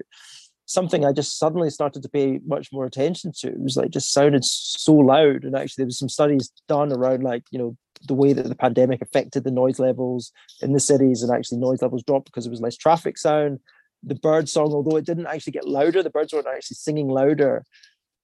something 0.66 1.04
I 1.04 1.12
just 1.12 1.38
suddenly 1.38 1.70
started 1.70 2.02
to 2.02 2.08
pay 2.08 2.40
much 2.46 2.72
more 2.72 2.86
attention 2.86 3.32
to. 3.38 3.48
It 3.48 3.60
was 3.60 3.76
like 3.76 3.90
just 3.90 4.12
sounded 4.12 4.44
so 4.44 4.94
loud. 4.94 5.44
And 5.44 5.54
actually 5.54 5.82
there 5.82 5.88
was 5.88 5.98
some 5.98 6.08
studies 6.08 6.50
done 6.68 6.92
around 6.92 7.22
like, 7.22 7.44
you 7.50 7.58
know, 7.58 7.76
the 8.06 8.14
way 8.14 8.32
that 8.32 8.48
the 8.48 8.54
pandemic 8.54 9.02
affected 9.02 9.44
the 9.44 9.50
noise 9.50 9.78
levels 9.78 10.32
in 10.62 10.72
the 10.72 10.80
cities 10.80 11.22
and 11.22 11.34
actually 11.34 11.58
noise 11.58 11.82
levels 11.82 12.02
dropped 12.02 12.26
because 12.26 12.44
there 12.44 12.50
was 12.50 12.60
less 12.60 12.76
traffic 12.76 13.18
sound. 13.18 13.60
The 14.02 14.14
bird 14.14 14.48
song, 14.48 14.72
although 14.72 14.96
it 14.96 15.06
didn't 15.06 15.26
actually 15.26 15.52
get 15.52 15.68
louder, 15.68 16.02
the 16.02 16.10
birds 16.10 16.32
weren't 16.32 16.46
actually 16.46 16.76
singing 16.76 17.08
louder. 17.08 17.64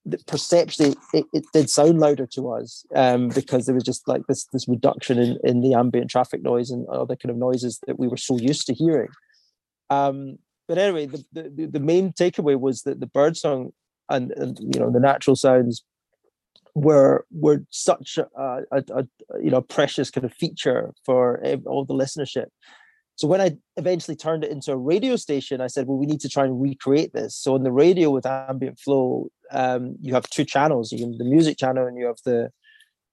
The 0.07 0.19
perceptually 0.27 0.97
it, 1.13 1.27
it 1.33 1.45
did 1.53 1.69
sound 1.69 2.01
louder 2.01 2.27
to 2.35 2.53
us 2.53 2.85
um, 2.95 3.29
because 3.29 3.67
there 3.67 3.75
was 3.75 3.85
just 3.85 4.09
like 4.09 4.23
this 4.29 4.47
this 4.47 4.67
reduction 4.67 5.19
in, 5.19 5.39
in 5.45 5.61
the 5.61 5.75
ambient 5.75 6.11
traffic 6.11 6.43
noise 6.43 6.71
and 6.71 6.87
other 6.89 7.17
kind 7.17 7.31
of 7.31 7.37
noises 7.37 7.81
that 7.87 7.99
we 7.99 8.09
were 8.09 8.17
so 8.17 8.39
used 8.39 8.67
to 8.67 8.75
hearing. 8.75 9.09
Um, 9.91 10.39
but 10.71 10.79
anyway, 10.79 11.07
the, 11.07 11.25
the, 11.33 11.67
the 11.67 11.81
main 11.81 12.13
takeaway 12.13 12.57
was 12.57 12.83
that 12.83 13.01
the 13.01 13.09
birdsong 13.09 13.73
and, 14.09 14.31
and 14.31 14.57
you 14.61 14.79
know 14.79 14.89
the 14.89 15.01
natural 15.01 15.35
sounds 15.35 15.85
were 16.77 17.27
were 17.33 17.65
such 17.71 18.19
a, 18.19 18.61
a, 18.71 18.85
a, 18.95 19.05
you 19.43 19.51
know 19.51 19.63
precious 19.63 20.13
kind 20.13 20.25
of 20.25 20.33
feature 20.33 20.93
for 21.05 21.43
all 21.67 21.85
the 21.85 21.93
listenership. 21.93 22.47
So 23.17 23.27
when 23.27 23.41
I 23.41 23.57
eventually 23.77 24.17
turned 24.17 24.45
it 24.45 24.53
into 24.53 24.71
a 24.71 24.77
radio 24.77 25.17
station, 25.17 25.61
I 25.61 25.67
said, 25.67 25.89
well, 25.89 25.99
we 25.99 26.07
need 26.07 26.21
to 26.21 26.29
try 26.29 26.45
and 26.45 26.63
recreate 26.63 27.13
this. 27.15 27.35
So 27.35 27.57
in 27.57 27.65
the 27.65 27.73
radio 27.73 28.11
with 28.11 28.25
ambient 28.25 28.79
flow, 28.79 29.27
um, 29.51 29.97
you 30.01 30.15
have 30.15 30.31
two 30.31 30.45
channels. 30.45 30.93
You 30.93 31.05
have 31.05 31.19
the 31.19 31.25
music 31.25 31.59
channel 31.59 31.85
and 31.89 31.99
you 31.99 32.07
have 32.07 32.21
the 32.25 32.51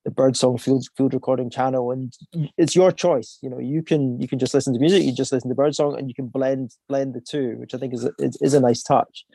the 0.08 0.12
birdsong 0.12 0.58
field 0.58 0.88
field 0.96 1.14
recording 1.14 1.50
channel 1.50 1.92
and 1.92 2.14
it's 2.58 2.78
your 2.78 2.94
choice. 2.94 3.38
You 3.42 3.50
know 3.50 3.60
you 3.60 3.84
can 3.84 4.22
you 4.22 4.28
can 4.30 4.40
just 4.40 4.54
listen 4.54 4.74
to 4.74 4.80
music 4.80 5.04
you 5.04 5.14
just 5.14 5.34
listen 5.34 5.50
to 5.50 5.56
birdsong 5.56 6.00
and 6.00 6.08
you 6.08 6.16
can 6.16 6.28
blend 6.28 6.72
blend 6.88 7.14
the 7.14 7.20
two 7.20 7.58
which 7.58 7.74
i 7.74 7.78
think 7.78 7.94
is 7.94 8.06
a, 8.06 8.12
is 8.18 8.54
a 8.54 8.62
nice 8.62 8.82
touch. 8.82 9.26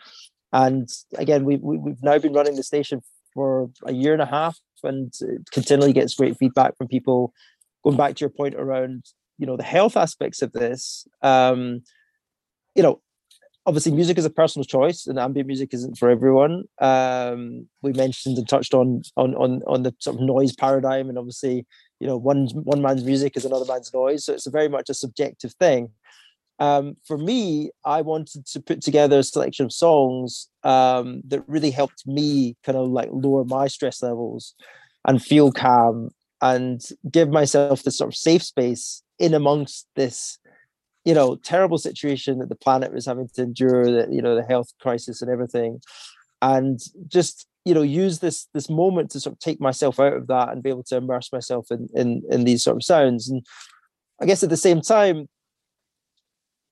And 0.51 0.89
again 1.19 1.45
we, 1.45 1.57
we, 1.57 1.77
we've 1.77 2.03
now 2.03 2.17
been 2.19 2.33
running 2.33 2.57
the 2.57 2.63
station 2.63 3.03
for 3.35 3.69
a 3.85 3.93
year 3.93 4.15
and 4.15 4.23
a 4.23 4.33
half 4.39 4.59
and 4.83 5.13
continually 5.51 5.93
gets 5.93 6.15
great 6.15 6.39
feedback 6.39 6.77
from 6.79 6.89
people. 6.89 7.35
Going 7.85 7.99
back 7.99 8.17
to 8.17 8.21
your 8.21 8.31
point 8.31 8.55
around 8.55 9.05
you 9.37 9.47
know 9.47 9.59
the 9.59 9.71
health 9.77 9.99
aspects 9.99 10.41
of 10.41 10.53
this 10.53 11.07
um 11.21 11.83
you 12.75 12.83
know 12.83 13.03
obviously 13.67 13.93
music 13.93 14.19
is 14.19 14.25
a 14.25 14.31
personal 14.31 14.65
choice 14.65 15.07
and 15.07 15.19
ambient 15.19 15.47
music 15.47 15.73
isn't 15.73 15.97
for 15.97 16.11
everyone. 16.11 16.65
Um, 16.81 17.69
we 17.81 17.93
mentioned 17.93 18.39
and 18.39 18.49
touched 18.49 18.75
on 18.75 19.03
on 19.17 19.35
on 19.37 19.63
on 19.67 19.83
the 19.83 19.95
sort 19.99 20.17
of 20.17 20.23
noise 20.23 20.55
paradigm 20.55 21.09
and 21.09 21.19
obviously 21.19 21.67
you 22.01 22.07
know 22.07 22.17
one 22.17 22.49
one 22.65 22.83
man's 22.83 23.05
music 23.05 23.37
is 23.37 23.45
another 23.45 23.65
man's 23.67 23.93
noise 23.95 24.25
so 24.25 24.33
it's 24.33 24.47
very 24.47 24.69
much 24.69 24.89
a 24.89 24.95
subjective 24.95 25.53
thing. 25.55 25.91
Um, 26.59 26.97
for 27.09 27.19
me 27.19 27.71
i 27.85 28.03
wanted 28.03 28.47
to 28.47 28.61
put 28.61 28.83
together 28.83 29.19
a 29.19 29.23
selection 29.23 29.65
of 29.65 29.73
songs 29.73 30.49
um, 30.63 31.23
that 31.27 31.43
really 31.49 31.71
helped 31.71 32.07
me 32.07 32.57
kind 32.63 32.79
of 32.79 32.89
like 32.89 33.09
lower 33.11 33.45
my 33.45 33.67
stress 33.67 34.03
levels 34.03 34.55
and 35.09 35.21
feel 35.21 35.51
calm 35.51 36.11
and 36.41 36.83
give 37.11 37.31
myself 37.31 37.83
this 37.83 37.99
sort 37.99 38.13
of 38.13 38.17
safe 38.17 38.43
space 38.43 39.03
in 39.19 39.35
amongst 39.35 39.89
this 39.97 40.39
you 41.05 41.15
know 41.15 41.37
terrible 41.37 41.79
situation 41.79 42.39
that 42.39 42.49
the 42.49 42.55
planet 42.55 42.93
was 42.93 43.07
having 43.07 43.29
to 43.35 43.43
endure 43.43 43.91
that 43.91 44.13
you 44.13 44.23
know 44.23 44.35
the 44.35 44.45
health 44.45 44.73
crisis 44.81 45.23
and 45.23 45.31
everything. 45.31 45.81
And 46.41 46.81
just 47.09 47.47
you 47.65 47.75
know 47.75 47.83
use 47.83 48.19
this 48.19 48.49
this 48.55 48.69
moment 48.69 49.11
to 49.11 49.21
sort 49.21 49.35
of 49.35 49.39
take 49.39 49.61
myself 49.61 50.01
out 50.01 50.15
of 50.15 50.27
that 50.29 50.51
and 50.51 50.63
be 50.63 50.71
able 50.71 50.85
to 50.85 50.97
immerse 50.97 51.33
myself 51.33 51.71
in 51.71 51.89
in, 51.95 52.23
in 52.31 52.45
these 52.45 52.63
sort 52.63 52.77
of 52.77 52.85
sounds. 52.85 53.29
And 53.29 53.45
i 54.21 54.27
guess 54.27 54.43
at 54.43 54.51
the 54.51 54.57
same 54.57 54.81
time 54.81 55.29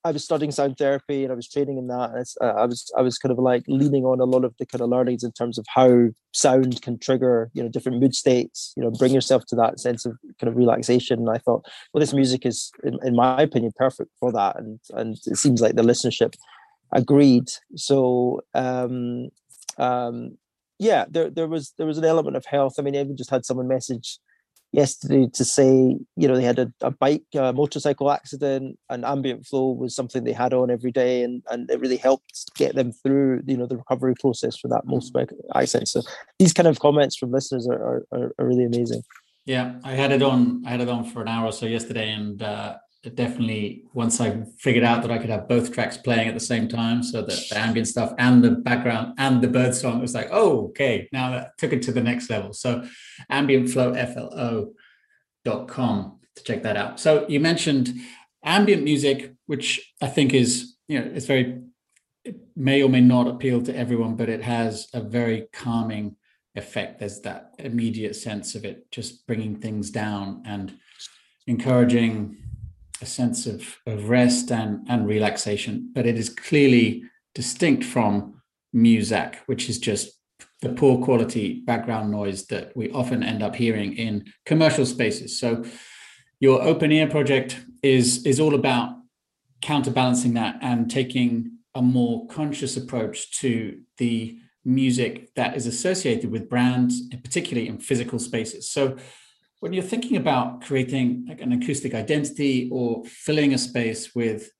I 0.02 0.12
was 0.12 0.24
studying 0.24 0.50
sound 0.50 0.78
therapy 0.78 1.24
and 1.24 1.32
I 1.32 1.36
was 1.36 1.48
training 1.48 1.76
in 1.76 1.88
that. 1.88 2.10
And 2.14 2.26
uh, 2.40 2.54
I 2.58 2.64
was 2.64 2.90
I 2.96 3.02
was 3.02 3.18
kind 3.18 3.32
of 3.32 3.38
like 3.38 3.64
leaning 3.68 4.04
on 4.04 4.20
a 4.20 4.24
lot 4.24 4.44
of 4.44 4.54
the 4.58 4.66
kind 4.66 4.80
of 4.80 4.88
learnings 4.88 5.22
in 5.22 5.32
terms 5.32 5.58
of 5.58 5.66
how 5.68 6.08
sound 6.32 6.80
can 6.80 6.98
trigger 6.98 7.50
you 7.52 7.62
know 7.62 7.68
different 7.68 8.00
mood 8.00 8.14
states. 8.14 8.72
You 8.76 8.82
know, 8.82 8.90
bring 8.90 9.12
yourself 9.12 9.44
to 9.46 9.56
that 9.56 9.78
sense 9.78 10.06
of 10.06 10.16
kind 10.40 10.48
of 10.48 10.56
relaxation. 10.56 11.18
And 11.20 11.30
I 11.30 11.38
thought, 11.38 11.66
well, 11.92 12.00
this 12.00 12.14
music 12.14 12.46
is, 12.46 12.70
in, 12.82 12.98
in 13.02 13.14
my 13.14 13.42
opinion, 13.42 13.72
perfect 13.76 14.10
for 14.18 14.32
that. 14.32 14.58
And 14.58 14.80
and 14.94 15.18
it 15.26 15.36
seems 15.36 15.60
like 15.60 15.76
the 15.76 15.82
listenership 15.82 16.34
agreed. 16.92 17.48
So 17.76 18.40
um, 18.54 19.28
um, 19.76 20.38
yeah, 20.78 21.04
there 21.10 21.28
there 21.28 21.48
was 21.48 21.74
there 21.76 21.86
was 21.86 21.98
an 21.98 22.04
element 22.04 22.36
of 22.36 22.46
health. 22.46 22.76
I 22.78 22.82
mean, 22.82 22.96
I 22.96 23.00
even 23.00 23.16
just 23.16 23.30
had 23.30 23.44
someone 23.44 23.68
message 23.68 24.18
yesterday 24.72 25.28
to 25.34 25.44
say, 25.44 25.96
you 26.16 26.28
know, 26.28 26.36
they 26.36 26.44
had 26.44 26.58
a, 26.58 26.72
a 26.80 26.90
bike, 26.90 27.24
a 27.34 27.52
motorcycle 27.52 28.10
accident, 28.10 28.78
and 28.88 29.04
ambient 29.04 29.46
flow 29.46 29.72
was 29.72 29.94
something 29.94 30.24
they 30.24 30.32
had 30.32 30.52
on 30.52 30.70
every 30.70 30.92
day, 30.92 31.22
and 31.22 31.42
and 31.50 31.70
it 31.70 31.80
really 31.80 31.96
helped 31.96 32.54
get 32.54 32.74
them 32.74 32.92
through, 32.92 33.42
you 33.46 33.56
know, 33.56 33.66
the 33.66 33.76
recovery 33.76 34.14
process 34.20 34.56
for 34.56 34.68
that 34.68 34.86
motorbike 34.86 35.32
accident. 35.54 35.88
So 35.88 36.02
these 36.38 36.52
kind 36.52 36.68
of 36.68 36.80
comments 36.80 37.16
from 37.16 37.32
listeners 37.32 37.66
are 37.68 38.06
are, 38.12 38.32
are 38.38 38.46
really 38.46 38.64
amazing. 38.64 39.02
Yeah, 39.46 39.74
I 39.82 39.92
had 39.92 40.12
it 40.12 40.22
on. 40.22 40.62
I 40.66 40.70
had 40.70 40.80
it 40.80 40.88
on 40.88 41.04
for 41.04 41.22
an 41.22 41.28
hour 41.28 41.46
or 41.46 41.52
so 41.52 41.66
yesterday, 41.66 42.12
and 42.12 42.42
uh, 42.42 42.76
definitely 43.02 43.84
once 43.94 44.20
I 44.20 44.42
figured 44.58 44.84
out 44.84 45.00
that 45.02 45.10
I 45.10 45.18
could 45.18 45.30
have 45.30 45.48
both 45.48 45.72
tracks 45.72 45.96
playing 45.96 46.28
at 46.28 46.34
the 46.34 46.40
same 46.40 46.68
time, 46.68 47.02
so 47.02 47.22
that 47.22 47.48
the 47.48 47.58
ambient 47.58 47.88
stuff 47.88 48.12
and 48.18 48.44
the 48.44 48.50
background 48.50 49.14
and 49.16 49.40
the 49.40 49.48
bird 49.48 49.74
song 49.74 49.96
it 49.98 50.02
was 50.02 50.14
like, 50.14 50.28
oh, 50.30 50.66
okay, 50.68 51.08
now 51.12 51.30
that 51.30 51.56
took 51.56 51.72
it 51.72 51.80
to 51.82 51.92
the 51.92 52.02
next 52.02 52.28
level. 52.28 52.52
So 52.52 52.86
ambientflowflo.com 53.32 56.18
to 56.36 56.44
check 56.44 56.62
that 56.62 56.76
out. 56.76 57.00
So 57.00 57.26
you 57.28 57.40
mentioned 57.40 57.94
ambient 58.44 58.84
music, 58.84 59.32
which 59.46 59.94
I 60.02 60.08
think 60.08 60.34
is, 60.34 60.76
you 60.86 61.00
know, 61.00 61.10
it's 61.14 61.26
very 61.26 61.62
it 62.24 62.36
may 62.54 62.82
or 62.82 62.90
may 62.90 63.00
not 63.00 63.28
appeal 63.28 63.62
to 63.62 63.74
everyone, 63.74 64.14
but 64.14 64.28
it 64.28 64.42
has 64.42 64.88
a 64.92 65.00
very 65.00 65.48
calming 65.52 66.16
effect. 66.54 66.98
There's 66.98 67.20
that 67.22 67.54
immediate 67.58 68.14
sense 68.14 68.54
of 68.54 68.64
it 68.64 68.90
just 68.90 69.26
bringing 69.26 69.56
things 69.56 69.90
down 69.90 70.42
and 70.44 70.74
encouraging 71.46 72.36
a 73.00 73.06
sense 73.06 73.46
of, 73.46 73.78
of 73.86 74.08
rest 74.08 74.50
and, 74.50 74.86
and 74.88 75.06
relaxation, 75.06 75.90
but 75.94 76.06
it 76.06 76.16
is 76.18 76.28
clearly 76.28 77.02
distinct 77.34 77.84
from 77.84 78.40
Muzak, 78.74 79.36
which 79.46 79.68
is 79.68 79.78
just 79.78 80.18
the 80.62 80.70
poor 80.70 81.02
quality 81.02 81.62
background 81.64 82.10
noise 82.10 82.46
that 82.46 82.76
we 82.76 82.90
often 82.90 83.22
end 83.22 83.42
up 83.42 83.56
hearing 83.56 83.94
in 83.96 84.24
commercial 84.44 84.84
spaces. 84.84 85.38
So 85.38 85.64
your 86.38 86.62
open 86.62 86.92
ear 86.92 87.06
project 87.06 87.58
is 87.82 88.26
is 88.26 88.40
all 88.40 88.54
about 88.54 88.96
counterbalancing 89.62 90.34
that 90.34 90.58
and 90.60 90.90
taking 90.90 91.58
a 91.74 91.82
more 91.82 92.26
conscious 92.28 92.76
approach 92.76 93.38
to 93.40 93.80
the 93.98 94.38
music 94.64 95.34
that 95.34 95.56
is 95.56 95.66
associated 95.66 96.30
with 96.30 96.48
brands, 96.48 97.02
particularly 97.22 97.68
in 97.68 97.78
physical 97.78 98.18
spaces. 98.18 98.70
So 98.70 98.96
when 99.60 99.72
you're 99.72 99.82
thinking 99.82 100.16
about 100.16 100.62
creating 100.62 101.26
like 101.28 101.40
an 101.40 101.52
acoustic 101.52 101.94
identity 101.94 102.68
or 102.72 103.04
filling 103.04 103.54
a 103.54 103.58
space 103.58 104.14
with 104.14 104.50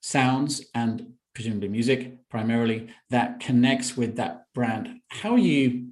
sounds 0.00 0.66
and 0.74 1.14
presumably 1.34 1.68
music 1.68 2.28
primarily 2.28 2.88
that 3.08 3.40
connects 3.40 3.96
with 3.96 4.16
that 4.16 4.44
brand 4.54 5.00
how 5.08 5.36
you 5.36 5.88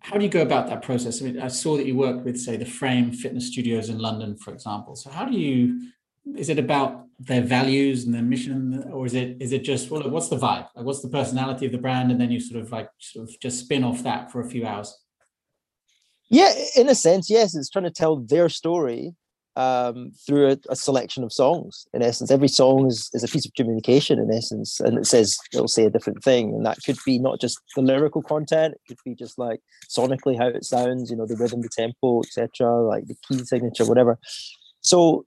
how 0.00 0.16
do 0.18 0.24
you 0.24 0.30
go 0.30 0.42
about 0.42 0.66
that 0.66 0.82
process? 0.82 1.22
I 1.22 1.26
mean 1.26 1.40
i 1.40 1.48
saw 1.48 1.76
that 1.76 1.86
you 1.86 1.96
worked 1.96 2.24
with 2.24 2.38
say 2.38 2.56
the 2.56 2.66
frame 2.66 3.12
fitness 3.12 3.46
studios 3.46 3.88
in 3.88 3.98
london 3.98 4.36
for 4.36 4.52
example. 4.52 4.96
So 4.96 5.10
how 5.10 5.24
do 5.24 5.38
you 5.38 5.88
is 6.36 6.48
it 6.48 6.58
about 6.58 7.06
their 7.18 7.42
values 7.42 8.04
and 8.04 8.14
their 8.14 8.22
mission 8.22 8.84
or 8.92 9.06
is 9.06 9.14
it 9.14 9.36
is 9.40 9.52
it 9.52 9.62
just 9.62 9.90
well 9.90 10.08
what's 10.10 10.28
the 10.28 10.36
vibe? 10.36 10.68
Like 10.74 10.84
what's 10.84 11.02
the 11.02 11.08
personality 11.08 11.66
of 11.66 11.72
the 11.72 11.78
brand? 11.78 12.10
And 12.10 12.20
then 12.20 12.30
you 12.30 12.40
sort 12.40 12.60
of 12.60 12.72
like 12.72 12.88
sort 12.98 13.28
of 13.28 13.40
just 13.40 13.60
spin 13.60 13.84
off 13.84 14.02
that 14.02 14.32
for 14.32 14.40
a 14.40 14.48
few 14.48 14.66
hours 14.66 15.01
yeah, 16.32 16.52
in 16.76 16.88
a 16.88 16.94
sense, 16.94 17.28
yes, 17.28 17.54
it's 17.54 17.68
trying 17.68 17.84
to 17.84 17.90
tell 17.90 18.16
their 18.16 18.48
story 18.48 19.14
um, 19.54 20.12
through 20.26 20.52
a, 20.52 20.56
a, 20.70 20.76
selection 20.76 21.22
of 21.24 21.32
songs. 21.32 21.86
In 21.92 22.00
essence, 22.00 22.30
every 22.30 22.48
song 22.48 22.86
is, 22.86 23.10
is 23.12 23.22
a 23.22 23.28
piece 23.28 23.44
of 23.44 23.52
communication. 23.52 24.18
In 24.18 24.32
essence, 24.32 24.80
and 24.80 24.96
it 24.96 25.06
says 25.06 25.36
it'll 25.52 25.68
say 25.68 25.84
a 25.84 25.90
different 25.90 26.24
thing, 26.24 26.54
and 26.54 26.64
that 26.64 26.78
could 26.86 26.96
be 27.04 27.18
not 27.18 27.38
just 27.38 27.60
the 27.76 27.82
lyrical 27.82 28.22
content. 28.22 28.74
It 28.74 28.80
could 28.88 28.96
be 29.04 29.14
just 29.14 29.38
like 29.38 29.60
sonically 29.90 30.38
how 30.38 30.46
it 30.46 30.64
sounds. 30.64 31.10
You 31.10 31.18
know, 31.18 31.26
the 31.26 31.36
rhythm, 31.36 31.60
the 31.60 31.68
tempo, 31.68 32.20
etc. 32.20 32.80
Like 32.80 33.04
the 33.06 33.16
key 33.28 33.44
signature, 33.44 33.84
whatever. 33.84 34.18
So, 34.80 35.26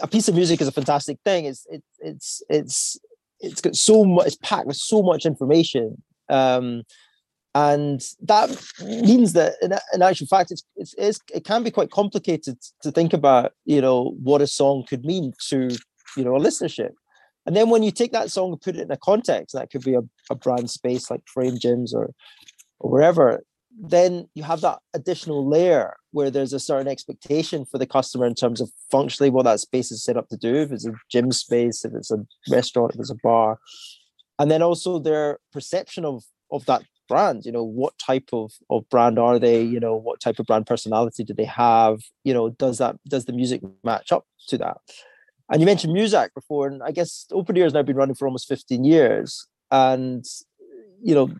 a 0.00 0.06
piece 0.06 0.28
of 0.28 0.36
music 0.36 0.60
is 0.60 0.68
a 0.68 0.72
fantastic 0.72 1.18
thing. 1.24 1.46
It's 1.46 1.66
it, 1.68 1.82
it's 1.98 2.42
it's 2.48 3.00
it's 3.40 3.60
got 3.60 3.74
so 3.74 4.04
much. 4.04 4.28
It's 4.28 4.36
packed 4.36 4.68
with 4.68 4.76
so 4.76 5.02
much 5.02 5.26
information. 5.26 6.02
Um, 6.28 6.84
and 7.56 8.02
that 8.20 8.50
means 8.82 9.32
that 9.32 9.54
in, 9.62 9.72
in 9.94 10.02
actual 10.02 10.26
fact 10.26 10.50
it's, 10.50 10.62
it's, 10.76 10.94
it's, 10.98 11.20
it 11.32 11.44
can 11.46 11.62
be 11.62 11.70
quite 11.70 11.90
complicated 11.90 12.58
to 12.82 12.90
think 12.92 13.14
about 13.14 13.52
you 13.64 13.80
know 13.80 14.14
what 14.22 14.42
a 14.42 14.46
song 14.46 14.84
could 14.86 15.06
mean 15.06 15.32
to 15.48 15.70
you 16.18 16.24
know 16.24 16.36
a 16.36 16.40
listenership. 16.40 16.90
And 17.46 17.56
then 17.56 17.70
when 17.70 17.82
you 17.82 17.92
take 17.92 18.12
that 18.12 18.30
song 18.30 18.50
and 18.50 18.60
put 18.60 18.76
it 18.76 18.82
in 18.82 18.90
a 18.90 18.98
context 18.98 19.54
that 19.54 19.70
could 19.70 19.82
be 19.82 19.94
a, 19.94 20.02
a 20.28 20.34
brand 20.34 20.68
space 20.70 21.10
like 21.10 21.22
frame 21.32 21.56
gyms 21.56 21.94
or 21.94 22.10
or 22.78 22.90
wherever 22.90 23.42
then 23.78 24.28
you 24.34 24.42
have 24.42 24.60
that 24.60 24.78
additional 24.92 25.48
layer 25.48 25.96
where 26.10 26.30
there's 26.30 26.52
a 26.52 26.60
certain 26.60 26.88
expectation 26.88 27.64
for 27.64 27.78
the 27.78 27.86
customer 27.86 28.26
in 28.26 28.34
terms 28.34 28.60
of 28.60 28.70
functionally 28.90 29.30
what 29.30 29.44
that 29.44 29.60
space 29.60 29.90
is 29.90 30.04
set 30.04 30.16
up 30.18 30.28
to 30.28 30.36
do 30.36 30.56
if 30.56 30.72
it's 30.72 30.86
a 30.86 30.92
gym 31.10 31.32
space 31.32 31.86
if 31.86 31.94
it's 31.94 32.10
a 32.10 32.18
restaurant 32.50 32.92
if 32.92 33.00
it's 33.00 33.10
a 33.10 33.22
bar. 33.22 33.58
And 34.38 34.50
then 34.50 34.62
also 34.62 34.98
their 34.98 35.38
perception 35.54 36.04
of 36.04 36.24
of 36.52 36.66
that 36.66 36.82
brand 37.08 37.44
you 37.44 37.52
know 37.52 37.64
what 37.64 37.94
type 37.98 38.28
of 38.32 38.52
of 38.70 38.88
brand 38.88 39.18
are 39.18 39.38
they? 39.38 39.62
You 39.62 39.80
know 39.80 39.96
what 39.96 40.20
type 40.20 40.38
of 40.38 40.46
brand 40.46 40.66
personality 40.66 41.24
do 41.24 41.34
they 41.34 41.44
have? 41.44 42.00
You 42.24 42.34
know 42.34 42.50
does 42.50 42.78
that 42.78 42.96
does 43.08 43.24
the 43.24 43.32
music 43.32 43.60
match 43.84 44.12
up 44.12 44.24
to 44.48 44.58
that? 44.58 44.78
And 45.50 45.60
you 45.60 45.66
mentioned 45.66 45.96
Muzak 45.96 46.30
before 46.34 46.66
and 46.66 46.82
i 46.82 46.90
guess 46.90 47.26
open 47.30 47.56
ear 47.56 47.64
has 47.64 47.72
now 47.72 47.82
been 47.82 47.96
running 47.96 48.16
for 48.16 48.26
almost 48.26 48.48
15 48.48 48.84
years. 48.84 49.46
And 49.70 50.24
you 51.02 51.14
know 51.14 51.30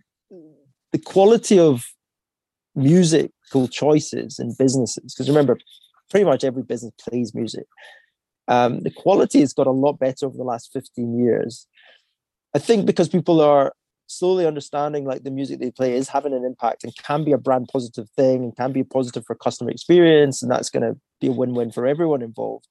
the 0.92 0.98
quality 0.98 1.58
of 1.58 1.84
musical 2.74 3.68
choices 3.68 4.38
in 4.38 4.54
businesses 4.58 5.14
because 5.14 5.28
remember 5.28 5.58
pretty 6.10 6.24
much 6.24 6.44
every 6.44 6.62
business 6.62 6.92
plays 7.00 7.34
music. 7.34 7.66
Um, 8.48 8.80
the 8.80 8.90
quality 8.90 9.40
has 9.40 9.52
got 9.52 9.66
a 9.66 9.72
lot 9.72 9.98
better 9.98 10.26
over 10.26 10.36
the 10.36 10.44
last 10.44 10.72
15 10.72 11.18
years. 11.18 11.66
I 12.54 12.58
think 12.58 12.86
because 12.86 13.08
people 13.08 13.40
are 13.40 13.72
slowly 14.06 14.46
understanding 14.46 15.04
like 15.04 15.24
the 15.24 15.30
music 15.30 15.58
they 15.58 15.70
play 15.70 15.94
is 15.94 16.08
having 16.08 16.32
an 16.32 16.44
impact 16.44 16.84
and 16.84 16.94
can 16.96 17.24
be 17.24 17.32
a 17.32 17.38
brand 17.38 17.68
positive 17.72 18.08
thing 18.10 18.44
and 18.44 18.56
can 18.56 18.72
be 18.72 18.84
positive 18.84 19.24
for 19.26 19.34
customer 19.34 19.70
experience 19.70 20.42
and 20.42 20.50
that's 20.50 20.70
going 20.70 20.82
to 20.82 20.98
be 21.20 21.26
a 21.26 21.32
win-win 21.32 21.72
for 21.72 21.86
everyone 21.86 22.22
involved. 22.22 22.68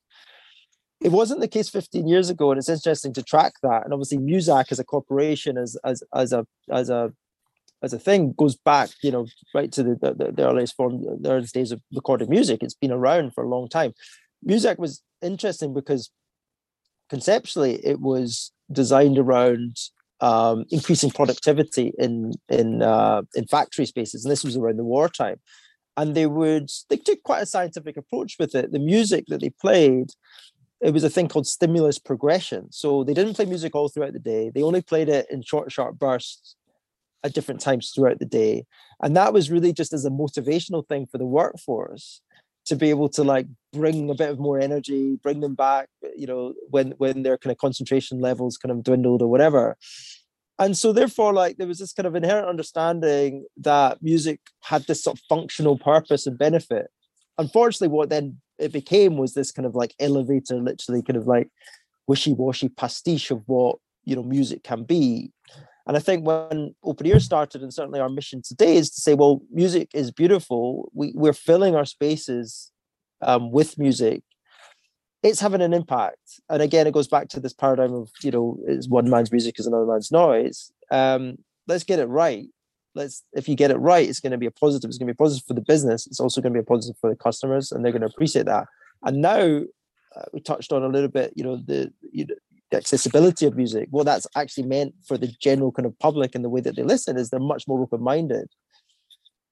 It 1.01 1.11
wasn't 1.11 1.41
the 1.41 1.47
case 1.47 1.69
15 1.69 2.07
years 2.07 2.29
ago 2.29 2.51
and 2.51 2.57
it's 2.57 2.69
interesting 2.69 3.13
to 3.13 3.23
track 3.23 3.53
that. 3.63 3.83
And 3.83 3.93
obviously 3.93 4.17
Muzak 4.17 4.71
as 4.71 4.79
a 4.79 4.83
corporation 4.83 5.57
as 5.57 5.77
as 5.83 6.03
as 6.13 6.31
a 6.31 6.47
as 6.71 6.89
a 6.89 7.11
as 7.83 7.93
a 7.93 7.99
thing 7.99 8.33
goes 8.37 8.55
back 8.55 8.89
you 9.03 9.11
know 9.11 9.27
right 9.53 9.71
to 9.73 9.83
the 9.83 9.95
the, 9.95 10.31
the 10.31 10.47
earliest 10.47 10.75
form 10.75 11.03
the 11.21 11.31
earliest 11.31 11.53
days 11.53 11.71
of 11.71 11.81
recorded 11.93 12.29
music. 12.29 12.63
It's 12.63 12.73
been 12.73 12.93
around 12.93 13.33
for 13.33 13.43
a 13.43 13.49
long 13.49 13.67
time. 13.67 13.93
Muzak 14.47 14.79
was 14.79 15.01
interesting 15.21 15.73
because 15.73 16.09
conceptually 17.09 17.85
it 17.85 17.99
was 17.99 18.51
designed 18.71 19.17
around 19.17 19.77
um, 20.21 20.65
increasing 20.69 21.11
productivity 21.11 21.93
in 21.97 22.33
in 22.49 22.81
uh, 22.81 23.23
in 23.35 23.47
factory 23.47 23.85
spaces, 23.85 24.25
and 24.25 24.31
this 24.31 24.43
was 24.43 24.55
around 24.57 24.77
the 24.77 24.83
wartime. 24.83 25.39
And 25.97 26.13
they 26.15 26.25
would 26.25 26.69
they 26.89 26.97
took 26.97 27.23
quite 27.23 27.43
a 27.43 27.45
scientific 27.45 27.97
approach 27.97 28.35
with 28.39 28.55
it. 28.55 28.71
The 28.71 28.79
music 28.79 29.25
that 29.27 29.41
they 29.41 29.49
played, 29.49 30.11
it 30.81 30.91
was 30.91 31.03
a 31.03 31.09
thing 31.09 31.27
called 31.27 31.47
stimulus 31.47 31.99
progression. 31.99 32.71
So 32.71 33.03
they 33.03 33.13
didn't 33.13 33.35
play 33.35 33.45
music 33.45 33.75
all 33.75 33.89
throughout 33.89 34.13
the 34.13 34.19
day. 34.19 34.51
They 34.53 34.61
only 34.61 34.81
played 34.81 35.09
it 35.09 35.27
in 35.29 35.41
short, 35.41 35.71
sharp 35.71 35.97
bursts 35.97 36.55
at 37.23 37.33
different 37.33 37.61
times 37.61 37.91
throughout 37.95 38.19
the 38.19 38.25
day. 38.25 38.65
And 39.01 39.15
that 39.15 39.33
was 39.33 39.49
really 39.49 39.73
just 39.73 39.93
as 39.93 40.05
a 40.05 40.09
motivational 40.09 40.87
thing 40.87 41.07
for 41.07 41.17
the 41.17 41.25
workforce 41.25 42.21
to 42.65 42.75
be 42.75 42.89
able 42.89 43.09
to 43.09 43.23
like 43.23 43.47
bring 43.73 44.09
a 44.09 44.15
bit 44.15 44.29
of 44.29 44.39
more 44.39 44.59
energy, 44.59 45.19
bring 45.21 45.39
them 45.39 45.55
back, 45.55 45.87
you 46.15 46.27
know, 46.27 46.53
when 46.69 46.91
when 46.97 47.23
their 47.23 47.37
kind 47.37 47.51
of 47.51 47.57
concentration 47.57 48.19
levels 48.19 48.57
kind 48.57 48.71
of 48.71 48.83
dwindled 48.83 49.21
or 49.21 49.27
whatever. 49.27 49.77
And 50.57 50.77
so 50.77 50.93
therefore, 50.93 51.33
like 51.33 51.57
there 51.57 51.67
was 51.67 51.79
this 51.79 51.93
kind 51.93 52.07
of 52.07 52.15
inherent 52.15 52.47
understanding 52.47 53.45
that 53.57 54.01
music 54.01 54.39
had 54.63 54.83
this 54.83 55.03
sort 55.03 55.17
of 55.17 55.23
functional 55.27 55.77
purpose 55.77 56.25
and 56.25 56.37
benefit. 56.37 56.87
Unfortunately, 57.37 57.89
what 57.89 58.09
then 58.09 58.37
it 58.57 58.71
became 58.71 59.17
was 59.17 59.33
this 59.33 59.51
kind 59.51 59.65
of 59.65 59.75
like 59.75 59.93
elevator, 59.99 60.55
literally 60.55 61.01
kind 61.01 61.17
of 61.17 61.27
like 61.27 61.49
wishy-washy 62.07 62.69
pastiche 62.69 63.31
of 63.31 63.41
what 63.47 63.77
you 64.05 64.15
know 64.15 64.23
music 64.23 64.63
can 64.63 64.83
be 64.83 65.31
and 65.87 65.95
I 65.95 65.99
think 65.99 66.25
when 66.25 66.75
Open 66.83 67.05
Ear 67.05 67.19
started, 67.19 67.61
and 67.61 67.73
certainly 67.73 67.99
our 67.99 68.09
mission 68.09 68.41
today 68.41 68.75
is 68.75 68.89
to 68.91 69.01
say, 69.01 69.13
well, 69.13 69.41
music 69.51 69.89
is 69.93 70.11
beautiful. 70.11 70.91
We, 70.93 71.11
we're 71.13 71.33
filling 71.33 71.75
our 71.75 71.85
spaces 71.85 72.71
um, 73.21 73.51
with 73.51 73.77
music. 73.77 74.23
It's 75.21 75.39
having 75.39 75.61
an 75.61 75.73
impact. 75.73 76.39
And 76.49 76.61
again, 76.61 76.87
it 76.87 76.93
goes 76.93 77.07
back 77.07 77.29
to 77.29 77.39
this 77.39 77.53
paradigm 77.53 77.93
of, 77.93 78.09
you 78.23 78.31
know, 78.31 78.57
is 78.67 78.89
one 78.89 79.09
man's 79.09 79.31
music 79.31 79.59
is 79.59 79.67
another 79.67 79.85
man's 79.85 80.11
noise. 80.11 80.71
Um, 80.91 81.37
let's 81.67 81.83
get 81.83 81.99
it 81.99 82.07
right. 82.07 82.47
Let's, 82.95 83.23
if 83.33 83.47
you 83.47 83.55
get 83.55 83.71
it 83.71 83.77
right, 83.77 84.07
it's 84.07 84.19
going 84.19 84.31
to 84.31 84.37
be 84.37 84.45
a 84.45 84.51
positive. 84.51 84.87
It's 84.87 84.97
going 84.97 85.07
to 85.07 85.13
be 85.13 85.17
positive 85.17 85.45
for 85.45 85.53
the 85.53 85.61
business. 85.61 86.07
It's 86.07 86.19
also 86.19 86.41
going 86.41 86.53
to 86.53 86.57
be 86.57 86.63
a 86.63 86.65
positive 86.65 86.97
for 86.99 87.09
the 87.09 87.15
customers, 87.15 87.71
and 87.71 87.83
they're 87.83 87.91
going 87.91 88.01
to 88.01 88.07
appreciate 88.07 88.45
that. 88.45 88.67
And 89.03 89.21
now 89.21 89.61
uh, 90.15 90.25
we 90.31 90.39
touched 90.39 90.71
on 90.71 90.83
a 90.83 90.87
little 90.87 91.09
bit, 91.09 91.33
you 91.35 91.43
know, 91.43 91.57
the 91.57 91.91
you 92.11 92.25
know, 92.25 92.35
the 92.71 92.77
accessibility 92.77 93.45
of 93.45 93.55
music, 93.55 93.87
what 93.91 94.05
that's 94.05 94.27
actually 94.35 94.67
meant 94.67 94.93
for 95.07 95.17
the 95.17 95.27
general 95.41 95.71
kind 95.71 95.85
of 95.85 95.97
public 95.99 96.35
and 96.35 96.43
the 96.43 96.49
way 96.49 96.61
that 96.61 96.75
they 96.75 96.83
listen 96.83 97.17
is 97.17 97.29
they're 97.29 97.39
much 97.39 97.67
more 97.67 97.81
open-minded. 97.81 98.47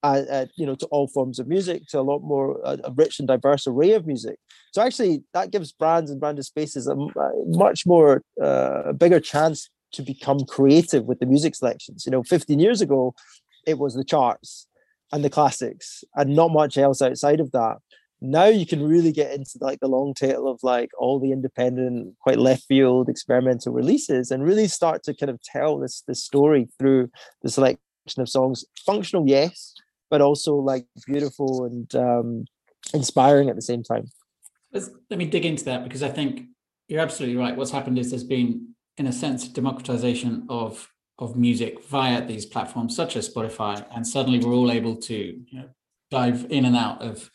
Uh, 0.02 0.44
you 0.56 0.66
know, 0.66 0.74
to 0.74 0.84
all 0.88 1.08
forms 1.08 1.38
of 1.38 1.48
music, 1.48 1.86
to 1.88 1.98
a 1.98 2.02
lot 2.02 2.18
more 2.18 2.60
uh, 2.66 2.76
a 2.84 2.92
rich 2.92 3.18
and 3.18 3.26
diverse 3.26 3.66
array 3.66 3.92
of 3.92 4.06
music. 4.06 4.36
So 4.74 4.82
actually, 4.82 5.22
that 5.32 5.50
gives 5.50 5.72
brands 5.72 6.10
and 6.10 6.20
branded 6.20 6.44
spaces 6.44 6.86
a, 6.86 6.94
much 7.46 7.86
more 7.86 8.20
uh, 8.38 8.82
a 8.84 8.92
bigger 8.92 9.18
chance 9.18 9.70
to 9.92 10.02
become 10.02 10.40
creative 10.40 11.06
with 11.06 11.20
the 11.20 11.26
music 11.26 11.54
selections. 11.54 12.04
You 12.04 12.12
know, 12.12 12.22
15 12.22 12.58
years 12.58 12.82
ago, 12.82 13.14
it 13.66 13.78
was 13.78 13.94
the 13.94 14.04
charts 14.04 14.66
and 15.10 15.24
the 15.24 15.30
classics, 15.30 16.04
and 16.16 16.36
not 16.36 16.52
much 16.52 16.76
else 16.76 17.00
outside 17.00 17.40
of 17.40 17.52
that 17.52 17.78
now 18.30 18.46
you 18.46 18.66
can 18.66 18.82
really 18.82 19.12
get 19.12 19.32
into 19.32 19.58
like 19.60 19.80
the 19.80 19.88
long 19.88 20.14
tail 20.14 20.48
of 20.48 20.60
like 20.62 20.90
all 20.98 21.18
the 21.18 21.32
independent 21.32 22.14
quite 22.20 22.38
left 22.38 22.64
field 22.64 23.08
experimental 23.08 23.72
releases 23.72 24.30
and 24.30 24.44
really 24.44 24.68
start 24.68 25.02
to 25.04 25.14
kind 25.14 25.30
of 25.30 25.40
tell 25.42 25.78
this 25.78 26.02
this 26.06 26.22
story 26.22 26.68
through 26.78 27.10
the 27.42 27.50
selection 27.50 27.80
of 28.18 28.28
songs. 28.28 28.64
Functional 28.86 29.28
yes 29.28 29.74
but 30.10 30.20
also 30.20 30.54
like 30.54 30.86
beautiful 31.06 31.64
and 31.64 31.94
um 31.94 32.44
inspiring 32.92 33.48
at 33.48 33.56
the 33.56 33.62
same 33.62 33.82
time. 33.82 34.06
Let's, 34.72 34.90
let 35.10 35.18
me 35.18 35.26
dig 35.26 35.44
into 35.44 35.64
that 35.64 35.84
because 35.84 36.02
i 36.02 36.08
think 36.08 36.46
you're 36.88 37.00
absolutely 37.00 37.36
right. 37.36 37.56
What's 37.56 37.70
happened 37.70 37.98
is 37.98 38.10
there's 38.10 38.24
been 38.24 38.74
in 38.98 39.06
a 39.06 39.12
sense 39.12 39.48
democratization 39.48 40.46
of 40.48 40.88
of 41.18 41.36
music 41.36 41.82
via 41.84 42.24
these 42.24 42.44
platforms 42.44 42.94
such 42.94 43.16
as 43.16 43.32
spotify 43.32 43.84
and 43.94 44.06
suddenly 44.06 44.38
we're 44.40 44.52
all 44.52 44.72
able 44.72 44.96
to 44.96 45.14
you 45.14 45.58
know 45.58 45.68
dive 46.10 46.46
in 46.50 46.64
and 46.64 46.76
out 46.76 47.00
of 47.00 47.30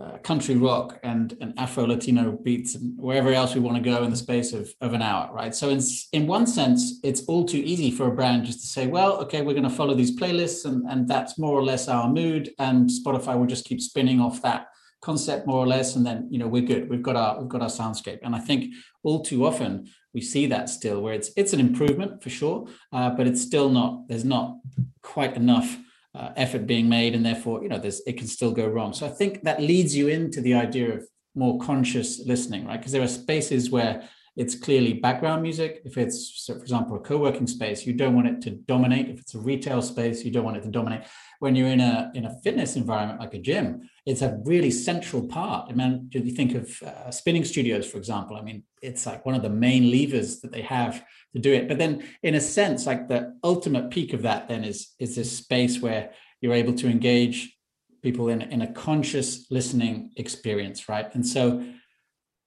uh, 0.00 0.18
country 0.18 0.56
rock 0.56 0.98
and, 1.02 1.36
and 1.40 1.54
Afro 1.58 1.86
Latino 1.86 2.32
beats 2.32 2.74
and 2.74 2.96
wherever 2.98 3.32
else 3.32 3.54
we 3.54 3.60
want 3.60 3.76
to 3.76 3.82
go 3.82 4.02
in 4.02 4.10
the 4.10 4.16
space 4.16 4.52
of, 4.52 4.72
of 4.80 4.92
an 4.92 5.02
hour, 5.02 5.32
right? 5.32 5.54
So 5.54 5.70
in, 5.70 5.80
in 6.12 6.26
one 6.26 6.46
sense, 6.46 7.00
it's 7.02 7.24
all 7.26 7.44
too 7.44 7.58
easy 7.58 7.90
for 7.90 8.06
a 8.06 8.14
brand 8.14 8.44
just 8.44 8.60
to 8.60 8.66
say, 8.66 8.86
well, 8.86 9.16
okay, 9.22 9.42
we're 9.42 9.54
going 9.54 9.64
to 9.64 9.70
follow 9.70 9.94
these 9.94 10.18
playlists 10.18 10.64
and, 10.64 10.88
and 10.88 11.08
that's 11.08 11.38
more 11.38 11.58
or 11.58 11.64
less 11.64 11.88
our 11.88 12.08
mood. 12.08 12.50
And 12.58 12.88
Spotify 12.88 13.38
will 13.38 13.46
just 13.46 13.64
keep 13.64 13.80
spinning 13.80 14.20
off 14.20 14.42
that 14.42 14.66
concept 15.00 15.46
more 15.46 15.58
or 15.58 15.66
less. 15.66 15.96
And 15.96 16.06
then, 16.06 16.28
you 16.30 16.38
know, 16.38 16.48
we're 16.48 16.62
good. 16.62 16.88
We've 16.88 17.02
got 17.02 17.16
our, 17.16 17.40
we've 17.40 17.48
got 17.48 17.62
our 17.62 17.68
soundscape. 17.68 18.20
And 18.22 18.34
I 18.34 18.40
think 18.40 18.74
all 19.02 19.22
too 19.22 19.46
often 19.46 19.88
we 20.14 20.20
see 20.20 20.46
that 20.46 20.68
still 20.68 21.00
where 21.00 21.14
it's, 21.14 21.30
it's 21.36 21.52
an 21.52 21.60
improvement 21.60 22.22
for 22.22 22.30
sure, 22.30 22.66
uh, 22.92 23.10
but 23.10 23.26
it's 23.26 23.42
still 23.42 23.68
not, 23.68 24.08
there's 24.08 24.24
not 24.24 24.56
quite 25.02 25.36
enough 25.36 25.78
uh, 26.14 26.30
effort 26.36 26.66
being 26.66 26.88
made 26.88 27.14
and 27.14 27.24
therefore 27.24 27.62
you 27.62 27.68
know 27.68 27.78
there's 27.78 28.00
it 28.06 28.16
can 28.16 28.26
still 28.26 28.52
go 28.52 28.66
wrong. 28.66 28.92
So 28.92 29.06
i 29.06 29.10
think 29.10 29.42
that 29.42 29.60
leads 29.60 29.96
you 29.96 30.08
into 30.08 30.40
the 30.40 30.54
idea 30.54 30.94
of 30.94 31.06
more 31.34 31.58
conscious 31.58 32.20
listening 32.26 32.66
right? 32.66 32.78
Because 32.78 32.92
there 32.92 33.02
are 33.02 33.08
spaces 33.08 33.70
where 33.70 34.08
it's 34.38 34.54
clearly 34.54 34.92
background 34.92 35.42
music. 35.42 35.82
If 35.84 35.98
it's 35.98 36.44
so 36.44 36.54
for 36.54 36.60
example 36.60 36.96
a 36.96 37.00
co-working 37.00 37.48
space 37.48 37.84
you 37.84 37.92
don't 37.92 38.14
want 38.14 38.28
it 38.28 38.40
to 38.42 38.50
dominate. 38.50 39.08
If 39.08 39.18
it's 39.18 39.34
a 39.34 39.40
retail 39.40 39.82
space 39.82 40.24
you 40.24 40.30
don't 40.30 40.44
want 40.44 40.56
it 40.56 40.62
to 40.62 40.70
dominate. 40.70 41.02
When 41.40 41.56
you're 41.56 41.68
in 41.68 41.80
a 41.80 42.12
in 42.14 42.24
a 42.24 42.38
fitness 42.44 42.76
environment 42.76 43.18
like 43.18 43.34
a 43.34 43.38
gym 43.38 43.90
it's 44.06 44.22
a 44.22 44.38
really 44.44 44.70
central 44.70 45.26
part. 45.26 45.68
I 45.68 45.74
mean 45.74 46.08
if 46.12 46.24
you 46.24 46.30
think 46.30 46.54
of 46.54 46.80
uh, 46.82 47.10
spinning 47.10 47.44
studios 47.44 47.90
for 47.90 47.98
example 47.98 48.36
i 48.36 48.42
mean 48.42 48.62
it's 48.80 49.06
like 49.06 49.26
one 49.26 49.34
of 49.34 49.42
the 49.42 49.50
main 49.50 49.90
levers 49.90 50.40
that 50.40 50.52
they 50.52 50.62
have 50.62 51.04
to 51.34 51.40
do 51.40 51.52
it. 51.52 51.66
But 51.66 51.78
then 51.78 52.04
in 52.22 52.36
a 52.36 52.40
sense 52.40 52.86
like 52.86 53.08
the 53.08 53.36
ultimate 53.42 53.90
peak 53.90 54.12
of 54.12 54.22
that 54.22 54.46
then 54.46 54.62
is 54.62 54.94
is 55.00 55.16
this 55.16 55.36
space 55.36 55.82
where 55.82 56.12
you're 56.40 56.54
able 56.54 56.74
to 56.74 56.88
engage 56.88 57.56
people 58.04 58.28
in, 58.28 58.42
in 58.42 58.62
a 58.62 58.72
conscious 58.72 59.50
listening 59.50 60.12
experience 60.16 60.88
right? 60.88 61.12
And 61.12 61.26
so 61.26 61.64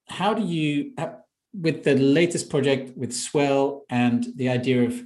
how 0.08 0.34
do 0.34 0.44
you 0.44 0.94
with 1.54 1.84
the 1.84 1.96
latest 1.96 2.50
project 2.50 2.96
with 2.98 3.14
swell 3.14 3.86
and 3.90 4.28
the 4.36 4.50
idea 4.50 4.84
of 4.84 5.04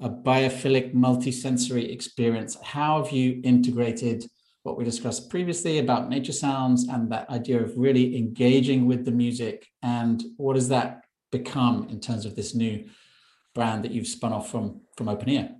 a 0.00 0.08
biophilic 0.08 0.94
multisensory 0.94 1.92
experience 1.92 2.56
how 2.62 3.02
have 3.02 3.12
you 3.12 3.40
integrated 3.42 4.24
what 4.62 4.76
we 4.76 4.84
discussed 4.84 5.28
previously 5.28 5.78
about 5.78 6.08
nature 6.08 6.32
sounds 6.32 6.86
and 6.88 7.10
that 7.10 7.28
idea 7.30 7.60
of 7.60 7.76
really 7.76 8.16
engaging 8.16 8.86
with 8.86 9.04
the 9.04 9.10
music 9.10 9.66
and 9.82 10.22
what 10.36 10.54
does 10.54 10.68
that 10.68 11.02
become 11.32 11.88
in 11.90 12.00
terms 12.00 12.24
of 12.24 12.36
this 12.36 12.54
new 12.54 12.84
brand 13.54 13.84
that 13.84 13.90
you've 13.90 14.06
spun 14.06 14.32
off 14.32 14.50
from 14.50 14.80
from 14.96 15.08
open 15.08 15.28
ear 15.28 15.50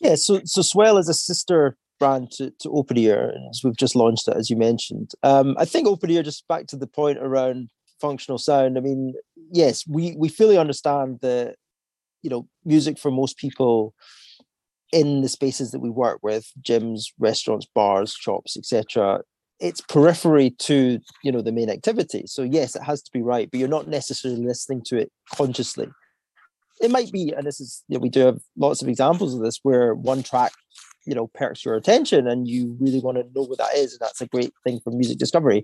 Yeah, 0.00 0.16
so 0.16 0.40
so 0.44 0.62
Swell 0.62 0.98
is 0.98 1.08
a 1.08 1.14
sister 1.14 1.76
brand 1.98 2.30
to, 2.32 2.50
to 2.60 2.70
Open 2.70 2.98
Ear, 2.98 3.32
as 3.50 3.60
we've 3.62 3.76
just 3.76 3.96
launched 3.96 4.28
it, 4.28 4.36
as 4.36 4.50
you 4.50 4.56
mentioned. 4.56 5.12
Um, 5.22 5.54
I 5.58 5.64
think 5.64 5.86
Open 5.86 6.10
Ear, 6.10 6.22
just 6.22 6.46
back 6.48 6.66
to 6.68 6.76
the 6.76 6.86
point 6.86 7.18
around 7.18 7.70
functional 8.04 8.38
sound. 8.38 8.76
I 8.76 8.80
mean, 8.80 9.14
yes, 9.50 9.84
we 9.88 10.14
we 10.18 10.28
fully 10.28 10.58
understand 10.58 11.20
that 11.22 11.56
you 12.22 12.30
know 12.30 12.46
music 12.64 12.98
for 12.98 13.10
most 13.10 13.38
people 13.38 13.94
in 14.92 15.22
the 15.22 15.28
spaces 15.28 15.70
that 15.70 15.80
we 15.80 15.90
work 15.90 16.20
with, 16.22 16.46
gyms, 16.62 17.04
restaurants, 17.18 17.66
bars, 17.74 18.12
shops, 18.12 18.56
etc. 18.56 19.20
It's 19.60 19.80
periphery 19.80 20.50
to 20.68 20.98
you 21.22 21.32
know 21.32 21.42
the 21.42 21.52
main 21.52 21.70
activity. 21.70 22.24
So 22.26 22.42
yes, 22.42 22.76
it 22.76 22.82
has 22.82 23.02
to 23.02 23.10
be 23.12 23.22
right, 23.22 23.50
but 23.50 23.58
you're 23.58 23.76
not 23.78 23.88
necessarily 23.88 24.44
listening 24.44 24.82
to 24.86 24.98
it 24.98 25.10
consciously. 25.34 25.88
It 26.80 26.90
might 26.90 27.10
be, 27.12 27.32
and 27.36 27.46
this 27.46 27.60
is 27.60 27.84
you 27.88 27.96
know, 27.96 28.02
we 28.02 28.10
do 28.10 28.20
have 28.20 28.40
lots 28.56 28.82
of 28.82 28.88
examples 28.88 29.34
of 29.34 29.40
this 29.40 29.60
where 29.62 29.94
one 29.94 30.22
track 30.22 30.52
you 31.06 31.14
know 31.14 31.26
perks 31.28 31.64
your 31.64 31.74
attention 31.74 32.26
and 32.26 32.48
you 32.48 32.76
really 32.80 33.00
want 33.00 33.16
to 33.18 33.24
know 33.34 33.46
what 33.46 33.58
that 33.58 33.74
is 33.76 33.92
and 33.92 34.00
that's 34.00 34.22
a 34.22 34.26
great 34.26 34.52
thing 34.64 34.80
for 34.82 34.90
music 34.90 35.18
discovery 35.18 35.62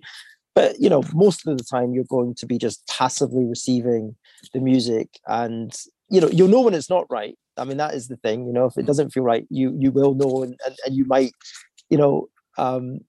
but 0.55 0.79
you 0.81 0.89
know 0.89 1.03
most 1.15 1.47
of 1.47 1.57
the 1.57 1.65
time 1.65 1.93
you're 1.93 2.05
going 2.05 2.35
to 2.35 2.47
be 2.47 2.59
just 2.59 2.87
passively 2.89 3.45
receiving 3.45 4.17
the 4.53 4.61
music 4.61 5.09
and 5.27 5.75
you 6.11 6.21
know 6.21 6.29
you'll 6.29 6.49
know 6.49 6.63
when 6.63 6.75
it's 6.75 6.91
not 6.91 7.07
right. 7.11 7.37
I 7.57 7.65
mean 7.65 7.77
that 7.77 7.95
is 7.95 8.09
the 8.09 8.17
thing 8.17 8.47
you 8.47 8.53
know 8.53 8.67
if 8.67 8.79
it 8.79 8.87
doesn't 8.87 9.11
feel 9.11 9.23
right 9.23 9.47
you 9.51 9.75
you 9.79 9.91
will 9.91 10.15
know 10.15 10.43
and 10.43 10.59
and, 10.65 10.77
and 10.85 10.95
you 10.95 11.05
might 11.05 11.33
you 11.89 11.99
know 11.99 12.29
um 12.59 13.01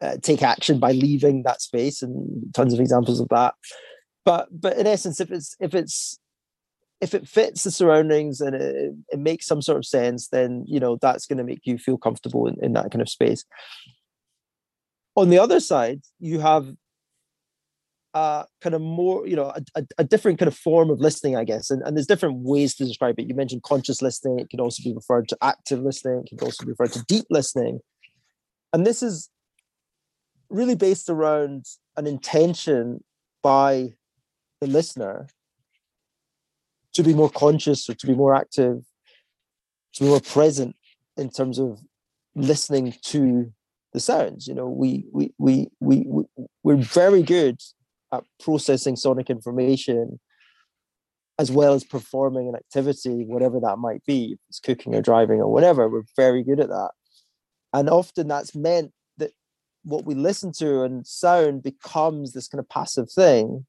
uh, 0.00 0.16
take 0.22 0.42
action 0.42 0.78
by 0.78 0.92
leaving 0.92 1.42
that 1.44 1.62
space 1.62 2.02
and 2.02 2.52
tons 2.52 2.74
of 2.74 2.80
examples 2.80 3.20
of 3.20 3.28
that. 3.28 3.54
But 4.24 4.48
but 4.50 4.76
in 4.76 4.86
essence 4.86 5.20
if 5.20 5.30
it's 5.30 5.56
if 5.60 5.74
it's 5.74 6.18
if 7.00 7.14
it 7.14 7.28
fits 7.28 7.64
the 7.64 7.70
surroundings 7.70 8.40
and 8.40 8.54
it, 8.54 8.94
it 9.10 9.18
makes 9.18 9.46
some 9.46 9.60
sort 9.60 9.78
of 9.78 9.84
sense 9.84 10.28
then 10.28 10.64
you 10.66 10.80
know 10.80 10.98
that's 11.00 11.26
going 11.26 11.38
to 11.38 11.44
make 11.44 11.60
you 11.64 11.78
feel 11.78 11.98
comfortable 11.98 12.46
in, 12.46 12.56
in 12.62 12.72
that 12.74 12.90
kind 12.90 13.02
of 13.02 13.08
space. 13.08 13.44
On 15.16 15.30
the 15.30 15.38
other 15.38 15.60
side 15.60 16.02
you 16.18 16.40
have 16.40 16.74
kind 18.14 18.74
of 18.74 18.80
more, 18.80 19.26
you 19.26 19.34
know, 19.34 19.46
a, 19.46 19.62
a, 19.74 19.86
a, 19.98 20.04
different 20.04 20.38
kind 20.38 20.46
of 20.46 20.56
form 20.56 20.88
of 20.88 21.00
listening, 21.00 21.36
I 21.36 21.42
guess. 21.42 21.68
And, 21.68 21.82
and 21.82 21.96
there's 21.96 22.06
different 22.06 22.36
ways 22.38 22.74
to 22.76 22.84
describe 22.84 23.18
it. 23.18 23.28
You 23.28 23.34
mentioned 23.34 23.64
conscious 23.64 24.00
listening. 24.00 24.38
It 24.38 24.50
can 24.50 24.60
also 24.60 24.82
be 24.84 24.94
referred 24.94 25.28
to 25.30 25.38
active 25.42 25.80
listening. 25.80 26.22
It 26.24 26.28
can 26.28 26.46
also 26.46 26.64
be 26.64 26.70
referred 26.70 26.92
to 26.92 27.04
deep 27.08 27.24
listening. 27.30 27.80
And 28.72 28.86
this 28.86 29.02
is 29.02 29.30
really 30.48 30.76
based 30.76 31.10
around 31.10 31.64
an 31.96 32.06
intention 32.06 33.02
by 33.42 33.94
the 34.60 34.68
listener 34.68 35.26
to 36.92 37.02
be 37.02 37.14
more 37.14 37.30
conscious 37.30 37.90
or 37.90 37.94
to 37.94 38.06
be 38.06 38.14
more 38.14 38.34
active, 38.34 38.84
to 39.94 40.04
be 40.04 40.08
more 40.08 40.20
present 40.20 40.76
in 41.16 41.30
terms 41.30 41.58
of 41.58 41.80
listening 42.36 42.94
to 43.02 43.52
the 43.92 43.98
sounds. 43.98 44.46
You 44.46 44.54
know, 44.54 44.68
we 44.68 45.04
we 45.12 45.32
we, 45.38 45.68
we 45.80 46.06
we're 46.62 46.76
very 46.76 47.22
good 47.22 47.60
at 48.14 48.24
processing 48.40 48.96
sonic 48.96 49.30
information 49.30 50.20
as 51.38 51.50
well 51.50 51.74
as 51.74 51.84
performing 51.84 52.48
an 52.48 52.54
activity, 52.54 53.24
whatever 53.24 53.58
that 53.60 53.78
might 53.78 54.04
be, 54.06 54.36
it's 54.48 54.60
cooking 54.60 54.94
or 54.94 55.02
driving 55.02 55.40
or 55.40 55.50
whatever, 55.50 55.88
we're 55.88 56.04
very 56.16 56.44
good 56.44 56.60
at 56.60 56.68
that. 56.68 56.90
And 57.72 57.90
often 57.90 58.28
that's 58.28 58.54
meant 58.54 58.92
that 59.18 59.32
what 59.82 60.04
we 60.04 60.14
listen 60.14 60.52
to 60.58 60.82
and 60.82 61.04
sound 61.06 61.62
becomes 61.64 62.32
this 62.32 62.46
kind 62.46 62.60
of 62.60 62.68
passive 62.68 63.10
thing, 63.10 63.66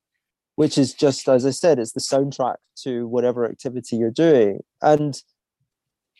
which 0.55 0.77
is 0.77 0.93
just, 0.93 1.27
as 1.27 1.43
I 1.45 1.49
said, 1.49 1.79
it's 1.79 1.93
the 1.93 1.99
soundtrack 1.99 2.57
to 2.83 3.07
whatever 3.07 3.49
activity 3.49 3.95
you're 3.95 4.11
doing. 4.11 4.59
And 4.83 5.19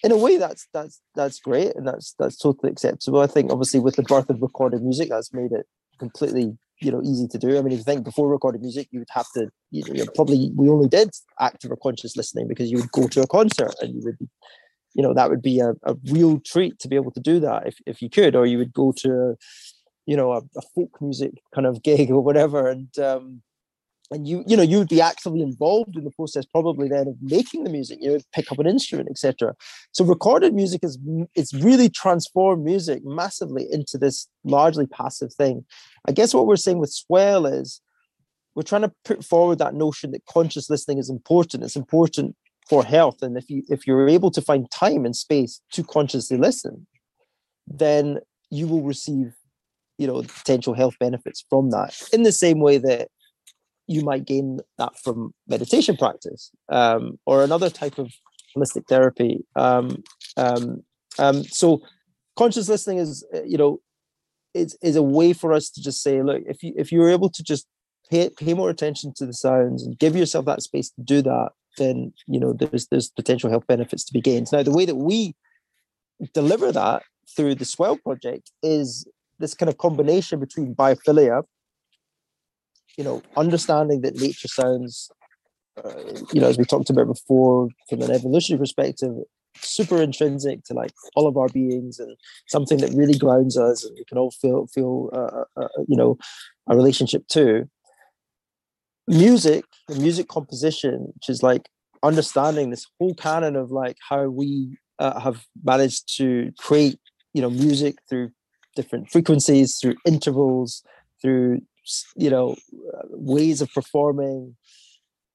in 0.03 0.11
a 0.11 0.17
way 0.17 0.37
that's 0.37 0.67
that's 0.73 1.01
that's 1.15 1.39
great 1.39 1.75
and 1.75 1.87
that's 1.87 2.15
that's 2.19 2.37
totally 2.37 2.71
acceptable. 2.71 3.21
I 3.21 3.27
think 3.27 3.51
obviously 3.51 3.79
with 3.79 3.95
the 3.95 4.03
birth 4.03 4.29
of 4.29 4.41
recorded 4.41 4.83
music, 4.83 5.09
that's 5.09 5.33
made 5.33 5.51
it 5.51 5.67
completely 5.99 6.57
you 6.81 6.91
know 6.91 7.01
easy 7.03 7.27
to 7.27 7.37
do. 7.37 7.57
I 7.57 7.61
mean, 7.61 7.73
if 7.73 7.79
you 7.79 7.83
think 7.83 8.03
before 8.03 8.29
recorded 8.29 8.61
music, 8.61 8.87
you 8.91 8.99
would 8.99 9.09
have 9.11 9.27
to 9.35 9.49
you 9.71 9.83
know 9.93 10.05
probably 10.15 10.51
we 10.55 10.69
only 10.69 10.87
did 10.87 11.09
active 11.39 11.71
or 11.71 11.77
conscious 11.77 12.15
listening 12.15 12.47
because 12.47 12.71
you 12.71 12.77
would 12.77 12.91
go 12.91 13.07
to 13.07 13.21
a 13.21 13.27
concert 13.27 13.73
and 13.81 13.95
you 13.95 14.01
would 14.03 14.17
you 14.93 15.03
know 15.03 15.13
that 15.13 15.29
would 15.29 15.41
be 15.41 15.59
a, 15.59 15.71
a 15.83 15.95
real 16.11 16.39
treat 16.39 16.79
to 16.79 16.87
be 16.87 16.95
able 16.95 17.11
to 17.11 17.19
do 17.19 17.39
that 17.39 17.67
if, 17.67 17.75
if 17.85 18.01
you 18.01 18.09
could 18.09 18.35
or 18.35 18.45
you 18.45 18.57
would 18.57 18.73
go 18.73 18.93
to 18.97 19.35
you 20.05 20.17
know 20.17 20.31
a, 20.31 20.37
a 20.37 20.61
folk 20.73 21.01
music 21.01 21.31
kind 21.53 21.67
of 21.67 21.83
gig 21.83 22.09
or 22.09 22.21
whatever 22.21 22.67
and 22.67 22.97
um 22.99 23.41
and 24.11 24.27
you 24.27 24.43
you 24.47 24.55
know 24.55 24.63
you 24.63 24.77
would 24.77 24.87
be 24.87 25.01
actively 25.01 25.41
involved 25.41 25.95
in 25.95 26.03
the 26.03 26.11
process 26.11 26.45
probably 26.45 26.87
then 26.87 27.07
of 27.07 27.15
making 27.21 27.63
the 27.63 27.69
music 27.69 27.97
you 28.01 28.11
know 28.11 28.19
pick 28.33 28.51
up 28.51 28.59
an 28.59 28.67
instrument 28.67 29.09
etc 29.09 29.53
so 29.91 30.05
recorded 30.05 30.53
music 30.53 30.83
is 30.83 30.99
it's 31.33 31.53
really 31.53 31.89
transformed 31.89 32.63
music 32.63 33.01
massively 33.03 33.65
into 33.71 33.97
this 33.97 34.27
largely 34.43 34.87
passive 34.87 35.33
thing. 35.33 35.65
I 36.07 36.11
guess 36.11 36.33
what 36.33 36.47
we're 36.47 36.55
saying 36.55 36.79
with 36.79 36.91
swell 36.91 37.45
is 37.45 37.81
we're 38.55 38.63
trying 38.63 38.83
to 38.83 38.93
put 39.03 39.23
forward 39.23 39.59
that 39.59 39.73
notion 39.73 40.11
that 40.11 40.25
conscious 40.25 40.69
listening 40.69 40.97
is 40.97 41.09
important. 41.09 41.63
It's 41.63 41.75
important 41.75 42.35
for 42.69 42.83
health. 42.83 43.21
And 43.21 43.37
if 43.37 43.49
you 43.49 43.63
if 43.69 43.85
you're 43.85 44.07
able 44.07 44.31
to 44.31 44.41
find 44.41 44.69
time 44.71 45.05
and 45.05 45.15
space 45.15 45.61
to 45.71 45.83
consciously 45.83 46.37
listen 46.37 46.87
then 47.67 48.19
you 48.51 48.67
will 48.67 48.83
receive 48.83 49.33
you 49.97 50.05
know 50.05 50.21
potential 50.21 50.73
health 50.73 50.95
benefits 50.99 51.45
from 51.49 51.71
that. 51.71 51.99
In 52.13 52.23
the 52.23 52.31
same 52.31 52.59
way 52.59 52.77
that 52.77 53.09
you 53.87 54.03
might 54.03 54.25
gain 54.25 54.59
that 54.77 54.97
from 54.97 55.33
meditation 55.47 55.95
practice 55.95 56.51
um, 56.69 57.19
or 57.25 57.43
another 57.43 57.69
type 57.69 57.97
of 57.97 58.11
holistic 58.55 58.87
therapy. 58.87 59.45
Um, 59.55 60.03
um, 60.37 60.83
um, 61.19 61.43
so 61.43 61.81
conscious 62.35 62.67
listening 62.69 62.97
is, 62.97 63.25
uh, 63.33 63.43
you 63.43 63.57
know, 63.57 63.79
is, 64.53 64.77
is 64.81 64.95
a 64.95 65.03
way 65.03 65.33
for 65.33 65.53
us 65.53 65.69
to 65.69 65.81
just 65.81 66.01
say, 66.01 66.21
look, 66.21 66.41
if 66.47 66.63
you 66.63 66.73
if 66.77 66.91
you're 66.91 67.09
able 67.09 67.29
to 67.29 67.43
just 67.43 67.67
pay 68.09 68.29
pay 68.29 68.53
more 68.53 68.69
attention 68.69 69.13
to 69.17 69.25
the 69.25 69.33
sounds 69.33 69.83
and 69.85 69.99
give 69.99 70.15
yourself 70.15 70.45
that 70.45 70.61
space 70.61 70.89
to 70.91 71.01
do 71.01 71.21
that, 71.21 71.49
then 71.77 72.13
you 72.27 72.39
know 72.39 72.53
there's 72.53 72.87
there's 72.87 73.09
potential 73.09 73.49
health 73.49 73.67
benefits 73.67 74.03
to 74.05 74.13
be 74.13 74.21
gained. 74.21 74.47
Now, 74.51 74.63
the 74.63 74.71
way 74.71 74.85
that 74.85 74.95
we 74.95 75.35
deliver 76.33 76.71
that 76.71 77.03
through 77.35 77.55
the 77.55 77.65
Swell 77.65 77.97
project 77.97 78.51
is 78.63 79.05
this 79.39 79.53
kind 79.53 79.69
of 79.69 79.77
combination 79.77 80.39
between 80.39 80.73
biophilia, 80.73 81.43
you 82.97 83.03
know, 83.03 83.21
understanding 83.37 84.01
that 84.01 84.15
nature 84.15 84.47
sounds, 84.47 85.11
uh, 85.83 85.91
you 86.33 86.41
know, 86.41 86.47
as 86.47 86.57
we 86.57 86.65
talked 86.65 86.89
about 86.89 87.07
before, 87.07 87.69
from 87.89 88.01
an 88.01 88.11
evolutionary 88.11 88.59
perspective, 88.59 89.13
super 89.57 90.01
intrinsic 90.01 90.63
to 90.65 90.73
like 90.73 90.91
all 91.15 91.27
of 91.27 91.37
our 91.37 91.49
beings 91.49 91.99
and 91.99 92.15
something 92.47 92.77
that 92.79 92.93
really 92.93 93.17
grounds 93.17 93.57
us 93.57 93.83
and 93.83 93.95
we 93.97 94.05
can 94.05 94.17
all 94.17 94.31
feel 94.31 94.67
feel 94.67 95.09
uh, 95.13 95.43
uh, 95.61 95.63
uh 95.63 95.83
you 95.87 95.95
know 95.95 96.17
a 96.67 96.75
relationship 96.75 97.27
to. 97.29 97.67
Music 99.07 99.63
music 99.89 100.27
composition 100.27 101.11
which 101.13 101.29
is 101.29 101.43
like 101.43 101.69
understanding 102.01 102.69
this 102.71 102.87
whole 102.99 103.13
canon 103.13 103.55
of 103.55 103.69
like 103.69 103.97
how 104.09 104.25
we 104.27 104.77
uh, 104.97 105.19
have 105.19 105.45
managed 105.63 106.17
to 106.17 106.51
create 106.57 106.97
you 107.33 107.41
know 107.41 107.49
music 107.49 107.97
through 108.09 108.31
different 108.75 109.09
frequencies 109.11 109.77
through 109.77 109.93
intervals 110.05 110.83
through 111.21 111.59
you 112.15 112.29
know 112.29 112.55
ways 113.09 113.61
of 113.61 113.71
performing 113.73 114.55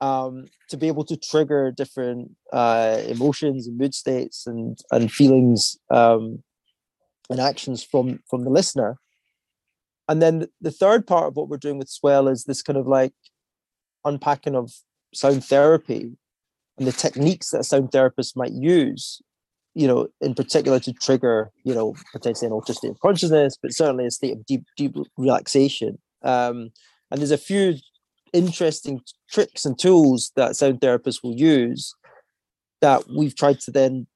um, 0.01 0.47
to 0.69 0.77
be 0.77 0.89
able 0.89 1.05
to 1.05 1.17
trigger 1.17 1.71
different 1.71 2.33
uh, 2.53 3.03
emotions 3.07 3.67
and 3.67 3.79
mood 3.79 3.95
states 3.95 4.47
and 4.47 4.79
and 4.91 5.13
feelings 5.13 5.77
um, 5.91 6.43
and 7.29 7.41
actions 7.41 7.83
from 7.85 8.21
from 8.29 8.45
the 8.45 8.51
listener. 8.51 8.99
And 10.09 10.21
then 10.21 10.49
the 10.61 10.73
third 10.73 11.07
part 11.07 11.29
of 11.29 11.37
what 11.37 11.49
we're 11.49 11.57
doing 11.57 11.79
with 11.79 11.89
swell 11.89 12.27
is 12.27 12.45
this 12.45 12.63
kind 12.63 12.77
of 12.77 12.87
like 12.87 13.13
unpacking 14.05 14.57
of 14.57 14.73
sound 15.15 15.45
therapy 15.45 16.17
and 16.79 16.87
the 16.87 16.93
techniques 16.93 17.51
that 17.51 17.61
a 17.61 17.65
sound 17.65 17.93
therapist 17.93 18.37
might 18.37 18.53
use 18.53 19.21
you 19.75 19.87
know 19.87 20.09
in 20.21 20.35
particular 20.35 20.81
to 20.81 20.93
trigger 20.93 21.51
you 21.65 21.75
know 21.75 21.95
potentially 22.13 22.47
an 22.47 22.53
altered 22.53 22.77
state 22.77 22.91
of 22.91 23.01
consciousness 23.01 23.57
but 23.61 23.73
certainly 23.73 24.07
a 24.07 24.11
state 24.11 24.33
of 24.33 24.45
deep 24.47 24.65
deep 24.77 24.95
relaxation 25.17 25.99
um, 26.23 26.71
and 27.11 27.21
there's 27.21 27.31
a 27.31 27.39
few 27.39 27.75
interesting 28.33 29.01
tricks 29.31 29.65
and 29.65 29.79
tools 29.79 30.33
that 30.37 30.57
sound 30.57 30.81
therapists 30.81 31.23
will 31.23 31.35
use 31.35 31.95
that 32.81 33.05
we've 33.09 33.37
tried 33.37 33.61
to 33.61 33.71
then, 33.71 34.07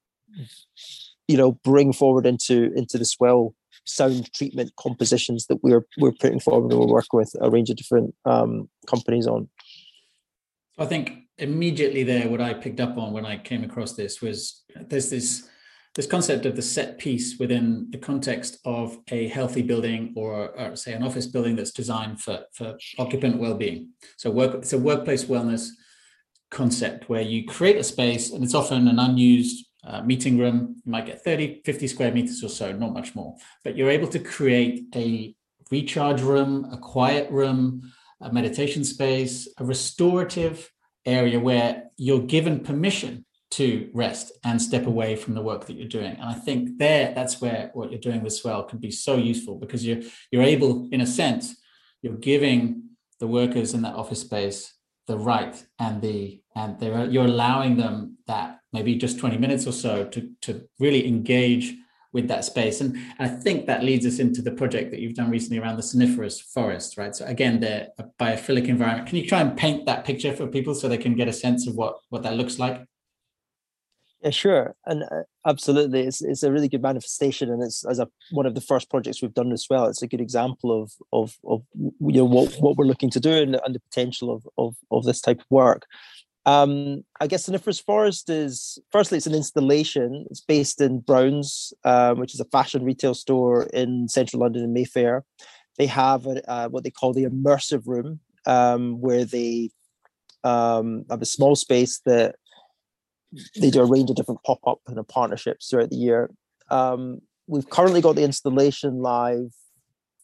you 1.28 1.36
know, 1.36 1.52
bring 1.52 1.92
forward 1.92 2.26
into 2.26 2.72
into 2.74 2.98
the 2.98 3.04
swell 3.04 3.54
sound 3.86 4.32
treatment 4.32 4.72
compositions 4.78 5.46
that 5.46 5.62
we're 5.62 5.84
we're 5.98 6.12
putting 6.12 6.40
forward 6.40 6.70
and 6.70 6.80
we're 6.80 6.86
working 6.86 7.18
with 7.18 7.34
a 7.40 7.50
range 7.50 7.70
of 7.70 7.76
different 7.76 8.14
um, 8.24 8.68
companies 8.86 9.26
on. 9.26 9.48
I 10.78 10.86
think 10.86 11.24
immediately 11.38 12.02
there, 12.02 12.28
what 12.28 12.40
I 12.40 12.54
picked 12.54 12.80
up 12.80 12.96
on 12.96 13.12
when 13.12 13.26
I 13.26 13.38
came 13.38 13.64
across 13.64 13.94
this 13.94 14.20
was 14.20 14.64
there's 14.88 15.10
this 15.10 15.48
this 15.94 16.06
concept 16.06 16.44
of 16.44 16.56
the 16.56 16.62
set 16.62 16.98
piece 16.98 17.38
within 17.38 17.86
the 17.90 17.98
context 17.98 18.58
of 18.64 18.98
a 19.08 19.28
healthy 19.28 19.62
building 19.62 20.12
or, 20.16 20.48
or, 20.58 20.74
say 20.74 20.92
an 20.92 21.04
office 21.04 21.26
building 21.26 21.54
that's 21.54 21.70
designed 21.70 22.20
for, 22.20 22.44
for 22.52 22.76
occupant 22.98 23.38
well-being 23.38 23.90
so 24.16 24.30
work 24.30 24.54
it's 24.54 24.72
a 24.72 24.78
workplace 24.78 25.24
wellness 25.24 25.68
concept 26.50 27.08
where 27.08 27.22
you 27.22 27.44
create 27.44 27.76
a 27.76 27.84
space 27.84 28.32
and 28.32 28.42
it's 28.42 28.54
often 28.54 28.88
an 28.88 28.98
unused 28.98 29.66
uh, 29.86 30.00
meeting 30.02 30.38
room. 30.38 30.76
You 30.84 30.92
might 30.92 31.06
get 31.06 31.22
30, 31.22 31.62
50 31.64 31.88
square 31.88 32.12
meters 32.12 32.42
or 32.42 32.48
so, 32.48 32.72
not 32.72 32.94
much 32.94 33.14
more. 33.14 33.36
But 33.62 33.76
you're 33.76 33.90
able 33.90 34.08
to 34.08 34.18
create 34.18 34.84
a 34.94 35.34
recharge 35.70 36.22
room, 36.22 36.68
a 36.72 36.78
quiet 36.78 37.30
room, 37.30 37.92
a 38.20 38.32
meditation 38.32 38.84
space, 38.84 39.48
a 39.58 39.64
restorative 39.64 40.70
area 41.04 41.38
where 41.38 41.84
you're 41.96 42.22
given 42.22 42.60
permission 42.60 43.26
to 43.56 43.88
rest 43.92 44.32
and 44.44 44.60
step 44.60 44.86
away 44.86 45.14
from 45.14 45.34
the 45.34 45.42
work 45.42 45.66
that 45.66 45.74
you're 45.74 45.88
doing. 45.88 46.12
And 46.12 46.24
I 46.24 46.34
think 46.34 46.78
there, 46.78 47.12
that's 47.14 47.40
where 47.40 47.70
what 47.74 47.90
you're 47.90 48.00
doing 48.00 48.22
with 48.22 48.32
Swell 48.32 48.64
can 48.64 48.78
be 48.78 48.90
so 48.90 49.16
useful 49.16 49.56
because 49.56 49.86
you're 49.86 50.02
you're 50.30 50.42
able, 50.42 50.88
in 50.90 51.00
a 51.00 51.06
sense, 51.06 51.54
you're 52.02 52.16
giving 52.16 52.82
the 53.20 53.26
workers 53.26 53.72
in 53.74 53.82
that 53.82 53.94
office 53.94 54.20
space 54.20 54.74
the 55.06 55.18
right 55.18 55.62
and 55.78 56.00
the 56.02 56.40
and 56.56 56.80
they're 56.80 57.04
you're 57.06 57.26
allowing 57.26 57.76
them 57.76 58.16
that 58.26 58.60
maybe 58.72 58.96
just 58.96 59.18
20 59.18 59.36
minutes 59.38 59.66
or 59.66 59.72
so 59.72 60.04
to 60.04 60.30
to 60.40 60.66
really 60.80 61.06
engage 61.06 61.74
with 62.12 62.28
that 62.28 62.44
space. 62.44 62.80
And 62.80 62.96
I 63.18 63.28
think 63.28 63.66
that 63.66 63.82
leads 63.82 64.06
us 64.06 64.20
into 64.20 64.40
the 64.40 64.52
project 64.52 64.92
that 64.92 65.00
you've 65.00 65.16
done 65.16 65.30
recently 65.30 65.58
around 65.58 65.76
the 65.76 65.82
soniferous 65.82 66.40
forest, 66.40 66.96
right? 66.96 67.14
So 67.14 67.26
again, 67.26 67.58
the 67.58 67.90
biophilic 68.20 68.68
environment. 68.68 69.08
Can 69.08 69.18
you 69.18 69.26
try 69.26 69.40
and 69.40 69.56
paint 69.56 69.84
that 69.86 70.04
picture 70.04 70.32
for 70.32 70.46
people 70.46 70.74
so 70.74 70.88
they 70.88 70.96
can 70.96 71.16
get 71.16 71.28
a 71.28 71.32
sense 71.32 71.66
of 71.66 71.74
what 71.74 71.96
what 72.08 72.22
that 72.22 72.34
looks 72.34 72.58
like? 72.58 72.84
Yeah, 74.24 74.30
sure, 74.30 74.74
and 74.86 75.02
uh, 75.02 75.24
absolutely, 75.46 76.00
it's 76.00 76.22
it's 76.22 76.42
a 76.42 76.50
really 76.50 76.68
good 76.68 76.80
manifestation, 76.80 77.50
and 77.50 77.62
it's 77.62 77.84
as 77.84 77.98
a 77.98 78.08
one 78.30 78.46
of 78.46 78.54
the 78.54 78.62
first 78.62 78.88
projects 78.88 79.20
we've 79.20 79.34
done 79.34 79.52
as 79.52 79.66
well. 79.68 79.84
It's 79.84 80.00
a 80.00 80.06
good 80.06 80.22
example 80.22 80.82
of 80.82 80.92
of 81.12 81.36
of 81.46 81.62
you 81.74 81.92
know 82.00 82.24
what 82.24 82.54
what 82.54 82.78
we're 82.78 82.86
looking 82.86 83.10
to 83.10 83.20
do 83.20 83.32
and, 83.34 83.60
and 83.62 83.74
the 83.74 83.80
potential 83.80 84.32
of 84.34 84.48
of 84.56 84.76
of 84.90 85.04
this 85.04 85.20
type 85.20 85.40
of 85.40 85.46
work. 85.50 85.84
Um, 86.46 87.04
I 87.20 87.26
guess 87.26 87.44
Soniferous 87.44 87.84
Forest 87.84 88.30
is 88.30 88.78
firstly 88.90 89.18
it's 89.18 89.26
an 89.26 89.34
installation. 89.34 90.24
It's 90.30 90.40
based 90.40 90.80
in 90.80 91.00
Browns, 91.00 91.74
um, 91.84 92.18
which 92.18 92.32
is 92.32 92.40
a 92.40 92.46
fashion 92.46 92.82
retail 92.82 93.12
store 93.12 93.64
in 93.74 94.08
central 94.08 94.40
London 94.40 94.64
in 94.64 94.72
Mayfair. 94.72 95.22
They 95.76 95.86
have 95.86 96.26
a, 96.26 96.50
uh, 96.50 96.68
what 96.68 96.82
they 96.82 96.90
call 96.90 97.12
the 97.12 97.24
immersive 97.26 97.86
room, 97.86 98.20
um, 98.46 99.02
where 99.02 99.26
they 99.26 99.70
um, 100.44 101.04
have 101.10 101.22
a 101.22 101.26
small 101.26 101.56
space 101.56 102.00
that 102.06 102.36
they 103.60 103.70
do 103.70 103.80
a 103.80 103.86
range 103.86 104.10
of 104.10 104.16
different 104.16 104.42
pop-up 104.44 104.78
kind 104.86 104.98
of 104.98 105.08
partnerships 105.08 105.68
throughout 105.68 105.90
the 105.90 105.96
year. 105.96 106.30
Um, 106.70 107.20
we've 107.46 107.68
currently 107.68 108.00
got 108.00 108.16
the 108.16 108.24
installation 108.24 109.00
live, 109.00 109.52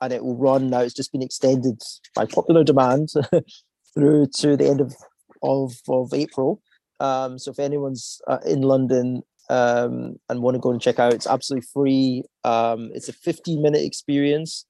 and 0.00 0.12
it 0.12 0.24
will 0.24 0.36
run 0.36 0.70
now. 0.70 0.80
It's 0.80 0.94
just 0.94 1.12
been 1.12 1.22
extended 1.22 1.82
by 2.14 2.26
popular 2.26 2.64
demand 2.64 3.10
through 3.94 4.28
to 4.38 4.56
the 4.56 4.68
end 4.68 4.80
of 4.80 4.94
of 5.42 5.74
of 5.88 6.12
April. 6.14 6.62
Um, 7.00 7.38
so 7.38 7.50
if 7.50 7.58
anyone's 7.58 8.20
uh, 8.28 8.38
in 8.44 8.62
London 8.62 9.22
um, 9.48 10.16
and 10.28 10.42
want 10.42 10.54
to 10.54 10.60
go 10.60 10.70
and 10.70 10.80
check 10.80 10.98
out, 10.98 11.14
it's 11.14 11.26
absolutely 11.26 11.66
free. 11.72 12.24
Um, 12.44 12.90
it's 12.94 13.08
a 13.08 13.12
15 13.12 13.62
minute 13.62 13.82
experience. 13.84 14.66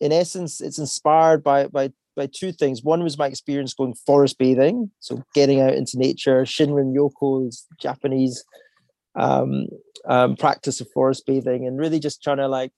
In 0.00 0.12
essence, 0.12 0.60
it's 0.60 0.78
inspired 0.78 1.42
by 1.42 1.66
by 1.68 1.90
by 2.16 2.26
two 2.26 2.50
things. 2.50 2.82
One 2.82 3.02
was 3.02 3.18
my 3.18 3.26
experience 3.26 3.74
going 3.74 3.94
forest 4.06 4.38
bathing, 4.38 4.90
so 5.00 5.22
getting 5.34 5.60
out 5.60 5.74
into 5.74 5.98
nature. 5.98 6.42
Shinrin 6.42 6.94
Yoku's 6.96 7.66
Japanese 7.78 8.42
um, 9.14 9.66
um, 10.08 10.36
practice 10.36 10.80
of 10.80 10.88
forest 10.92 11.24
bathing, 11.26 11.66
and 11.66 11.78
really 11.78 12.00
just 12.00 12.22
trying 12.22 12.38
to 12.38 12.48
like 12.48 12.72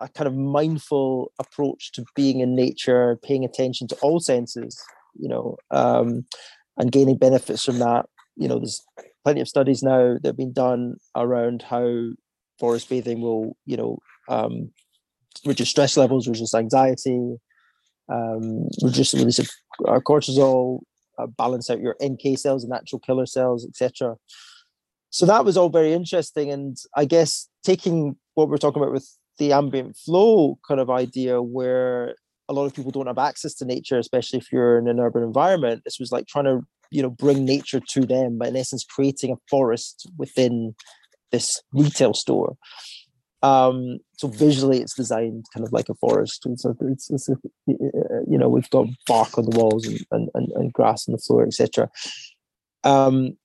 a 0.00 0.08
kind 0.08 0.26
of 0.26 0.34
mindful 0.34 1.32
approach 1.38 1.92
to 1.92 2.04
being 2.16 2.40
in 2.40 2.54
nature, 2.54 3.18
paying 3.22 3.44
attention 3.44 3.86
to 3.88 3.96
all 3.96 4.20
senses, 4.20 4.82
you 5.14 5.28
know, 5.28 5.56
um, 5.70 6.26
and 6.76 6.90
gaining 6.92 7.16
benefits 7.16 7.64
from 7.64 7.78
that. 7.78 8.06
You 8.36 8.48
know, 8.48 8.58
there's 8.58 8.82
plenty 9.24 9.40
of 9.40 9.48
studies 9.48 9.82
now 9.82 10.14
that 10.14 10.26
have 10.26 10.36
been 10.36 10.52
done 10.52 10.96
around 11.14 11.62
how 11.62 12.10
forest 12.58 12.88
bathing 12.88 13.20
will, 13.20 13.56
you 13.66 13.76
know, 13.76 13.98
um, 14.28 14.70
reduce 15.44 15.70
stress 15.70 15.96
levels, 15.96 16.28
reduce 16.28 16.54
anxiety, 16.54 17.36
um, 18.08 18.68
reduce 18.82 19.12
the 19.12 19.18
release 19.18 19.38
of 19.38 19.48
cortisol, 20.04 20.80
uh, 21.18 21.26
balance 21.26 21.70
out 21.70 21.80
your 21.80 21.96
NK 22.02 22.38
cells 22.38 22.64
natural 22.64 23.00
killer 23.00 23.26
cells, 23.26 23.66
etc. 23.66 24.16
So 25.10 25.26
that 25.26 25.44
was 25.44 25.56
all 25.56 25.68
very 25.68 25.92
interesting, 25.92 26.50
and 26.50 26.76
I 26.96 27.04
guess 27.04 27.48
taking 27.64 28.16
what 28.34 28.48
we're 28.48 28.58
talking 28.58 28.82
about 28.82 28.92
with 28.92 29.08
the 29.38 29.52
ambient 29.52 29.96
flow 29.96 30.58
kind 30.66 30.80
of 30.80 30.90
idea, 30.90 31.40
where 31.40 32.14
a 32.48 32.52
lot 32.52 32.66
of 32.66 32.74
people 32.74 32.90
don't 32.90 33.06
have 33.06 33.18
access 33.18 33.54
to 33.54 33.64
nature, 33.64 33.98
especially 33.98 34.38
if 34.38 34.52
you're 34.52 34.78
in 34.78 34.88
an 34.88 35.00
urban 35.00 35.22
environment. 35.22 35.82
This 35.84 35.98
was 35.98 36.12
like 36.12 36.26
trying 36.26 36.44
to, 36.44 36.60
you 36.90 37.02
know, 37.02 37.10
bring 37.10 37.44
nature 37.44 37.80
to 37.80 38.00
them, 38.00 38.38
but 38.38 38.48
in 38.48 38.56
essence, 38.56 38.84
creating 38.84 39.32
a 39.32 39.36
forest 39.48 40.10
within 40.18 40.74
this 41.32 41.62
retail 41.72 42.14
store. 42.14 42.56
Um, 43.44 43.98
so 44.16 44.28
visually, 44.28 44.80
it's 44.80 44.94
designed 44.94 45.44
kind 45.52 45.66
of 45.66 45.72
like 45.72 45.90
a 45.90 45.94
forest. 45.94 46.46
And 46.46 46.58
so 46.58 46.74
it's, 46.80 47.10
it's 47.10 47.28
a, 47.28 47.36
you 47.66 48.38
know, 48.38 48.48
we've 48.48 48.70
got 48.70 48.86
bark 49.06 49.36
on 49.36 49.44
the 49.44 49.58
walls 49.58 49.86
and, 49.86 50.00
and, 50.10 50.30
and, 50.34 50.48
and 50.52 50.72
grass 50.72 51.06
on 51.06 51.12
the 51.12 51.18
floor, 51.18 51.44
etc. 51.44 51.90
Um, 52.84 53.36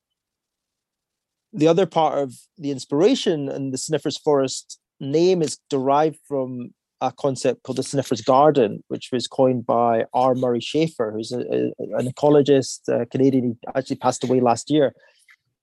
the 1.51 1.67
other 1.67 1.85
part 1.85 2.19
of 2.19 2.33
the 2.57 2.71
inspiration 2.71 3.49
and 3.49 3.73
the 3.73 3.77
Soniferous 3.77 4.17
Forest 4.17 4.79
name 5.01 5.41
is 5.41 5.59
derived 5.69 6.19
from 6.25 6.73
a 7.01 7.11
concept 7.11 7.63
called 7.63 7.77
the 7.77 7.83
soniferous 7.83 8.21
garden, 8.21 8.83
which 8.87 9.09
was 9.11 9.27
coined 9.27 9.65
by 9.65 10.05
R. 10.13 10.33
Murray 10.33 10.59
Schafer, 10.59 11.11
who's 11.11 11.33
a, 11.33 11.39
a, 11.39 11.97
an 11.97 12.11
ecologist, 12.11 12.87
a 12.87 13.05
Canadian. 13.05 13.43
He 13.43 13.67
actually 13.75 13.95
passed 13.97 14.23
away 14.23 14.39
last 14.39 14.69
year. 14.69 14.93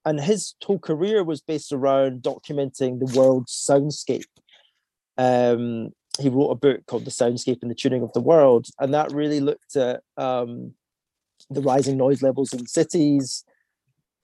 And 0.07 0.21
his 0.21 0.55
whole 0.64 0.79
career 0.79 1.25
was 1.25 1.40
based 1.40 1.73
around 1.73 2.23
documenting 2.23 3.01
the 3.01 3.12
world's 3.19 3.53
soundscape. 3.53 4.23
Um, 5.19 5.90
he 6.21 6.29
wrote 6.29 6.51
a 6.51 6.55
book 6.55 6.87
called 6.87 7.05
The 7.05 7.11
Soundscape 7.11 7.59
and 7.61 7.71
the 7.71 7.75
Tuning 7.75 8.05
of 8.05 8.12
the 8.12 8.21
World. 8.21 8.69
And 8.79 8.95
that 8.95 9.12
really 9.12 9.40
looked 9.40 9.75
at 9.75 10.03
um, 10.16 10.75
the 11.51 11.61
rising 11.61 11.97
noise 11.97 12.23
levels 12.23 12.55
in 12.55 12.66
cities, 12.69 13.45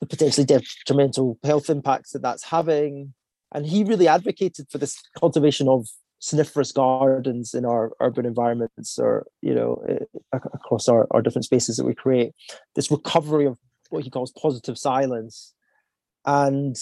the 0.01 0.07
potentially 0.07 0.47
detrimental 0.47 1.37
health 1.43 1.69
impacts 1.69 2.13
that 2.13 2.23
that's 2.23 2.45
having. 2.45 3.13
And 3.53 3.67
he 3.67 3.83
really 3.83 4.07
advocated 4.07 4.69
for 4.71 4.79
this 4.79 4.97
cultivation 5.19 5.69
of 5.69 5.89
soniferous 6.21 6.71
gardens 6.71 7.53
in 7.55 7.65
our 7.65 7.91
urban 7.99 8.25
environments 8.25 8.97
or 8.97 9.27
you 9.41 9.53
know 9.53 9.85
across 10.33 10.87
our, 10.87 11.09
our 11.11 11.21
different 11.21 11.45
spaces 11.45 11.77
that 11.77 11.85
we 11.85 11.97
create 11.97 12.33
this 12.77 12.93
recovery 12.93 13.45
of 13.45 13.59
what 13.91 14.05
he 14.05 14.11
calls 14.11 14.31
positive 14.41 14.79
silence 14.79 15.53
and 16.25 16.77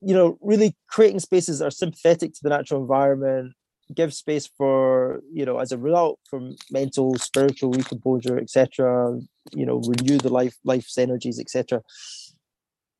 you 0.00 0.14
know 0.14 0.38
really 0.40 0.74
creating 0.88 1.20
spaces 1.20 1.58
that 1.58 1.66
are 1.66 1.70
sympathetic 1.70 2.32
to 2.32 2.40
the 2.42 2.50
natural 2.50 2.80
environment 2.80 3.52
give 3.94 4.14
space 4.14 4.46
for 4.46 5.20
you 5.32 5.44
know 5.44 5.58
as 5.58 5.72
a 5.72 5.78
result 5.78 6.18
from 6.28 6.56
mental 6.70 7.14
spiritual 7.16 7.70
recomposure 7.72 8.38
etc 8.38 9.18
you 9.52 9.66
know 9.66 9.80
renew 9.86 10.18
the 10.18 10.30
life 10.30 10.56
life's 10.64 10.96
energies 10.98 11.38
etc 11.38 11.82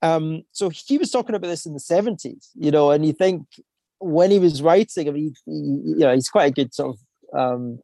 um 0.03 0.42
so 0.53 0.68
he 0.68 0.99
was 0.99 1.11
talking 1.11 1.35
about 1.35 1.49
this 1.49 1.64
in 1.64 1.73
the 1.73 1.81
70s 1.81 2.49
you 2.55 2.70
know 2.70 2.90
and 2.90 3.07
you 3.07 3.12
think 3.12 3.47
when 4.05 4.31
he 4.31 4.38
was 4.38 4.62
writing, 4.62 5.09
I 5.09 5.12
mean, 5.12 5.35
he, 5.47 5.53
you 5.53 5.99
know, 5.99 6.14
he's 6.14 6.29
quite 6.29 6.51
a 6.51 6.55
good 6.55 6.75
sort 6.75 6.97
of 6.97 7.38
um, 7.38 7.79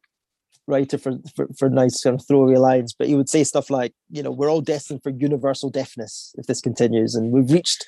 writer 0.67 0.97
for, 0.97 1.13
for, 1.35 1.47
for 1.57 1.69
nice 1.69 2.01
kind 2.03 2.19
of 2.19 2.25
throwaway 2.25 2.57
lines, 2.57 2.93
but 2.93 3.07
he 3.07 3.15
would 3.15 3.29
say 3.29 3.43
stuff 3.43 3.69
like, 3.69 3.93
you 4.09 4.21
know, 4.21 4.31
we're 4.31 4.49
all 4.49 4.61
destined 4.61 5.01
for 5.03 5.09
universal 5.09 5.69
deafness 5.69 6.33
if 6.37 6.47
this 6.47 6.61
continues, 6.61 7.15
and 7.15 7.31
we've 7.31 7.51
reached 7.51 7.85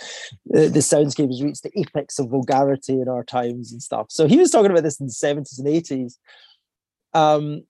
uh, 0.56 0.70
the 0.70 0.80
soundscape 0.80 1.28
has 1.28 1.44
reached 1.44 1.64
the 1.64 1.80
apex 1.80 2.20
of 2.20 2.30
vulgarity 2.30 2.94
in 2.94 3.08
our 3.08 3.24
times 3.24 3.72
and 3.72 3.82
stuff. 3.82 4.08
So 4.10 4.28
he 4.28 4.38
was 4.38 4.52
talking 4.52 4.72
about 4.72 4.84
this 4.84 5.00
in 5.00 5.08
the 5.08 5.14
seventies 5.14 5.60
and 5.60 5.68
eighties. 5.68 6.20
Um, 7.14 7.64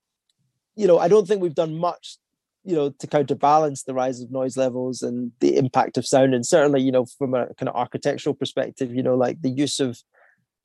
you 0.76 0.88
know, 0.88 0.98
I 0.98 1.08
don't 1.08 1.28
think 1.28 1.42
we've 1.42 1.54
done 1.54 1.78
much 1.78 2.18
you 2.64 2.76
know 2.76 2.90
to 2.90 3.08
counterbalance 3.08 3.84
the 3.84 3.94
rise 3.94 4.22
of 4.22 4.32
noise 4.32 4.56
levels 4.58 5.02
and 5.02 5.32
the 5.40 5.58
impact 5.58 5.98
of 5.98 6.08
sound 6.08 6.34
and 6.34 6.46
certainly 6.46 6.82
you 6.82 6.92
know 6.92 7.06
from 7.18 7.34
a 7.34 7.54
kind 7.56 7.68
of 7.68 7.76
architectural 7.76 8.34
perspective 8.34 8.94
you 8.94 9.04
know 9.04 9.16
like 9.16 9.42
the 9.42 9.50
use 9.50 9.80
of 9.80 10.00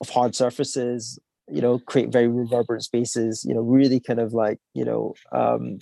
of 0.01 0.09
hard 0.09 0.35
surfaces 0.35 1.19
you 1.51 1.61
know 1.61 1.79
create 1.79 2.11
very 2.11 2.29
reverberant 2.29 2.85
spaces 2.85 3.45
you 3.47 3.55
know 3.55 3.61
really 3.61 4.01
kind 4.01 4.21
of 4.21 4.33
like 4.33 4.59
you 4.75 4.85
know 4.85 5.15
um 5.33 5.79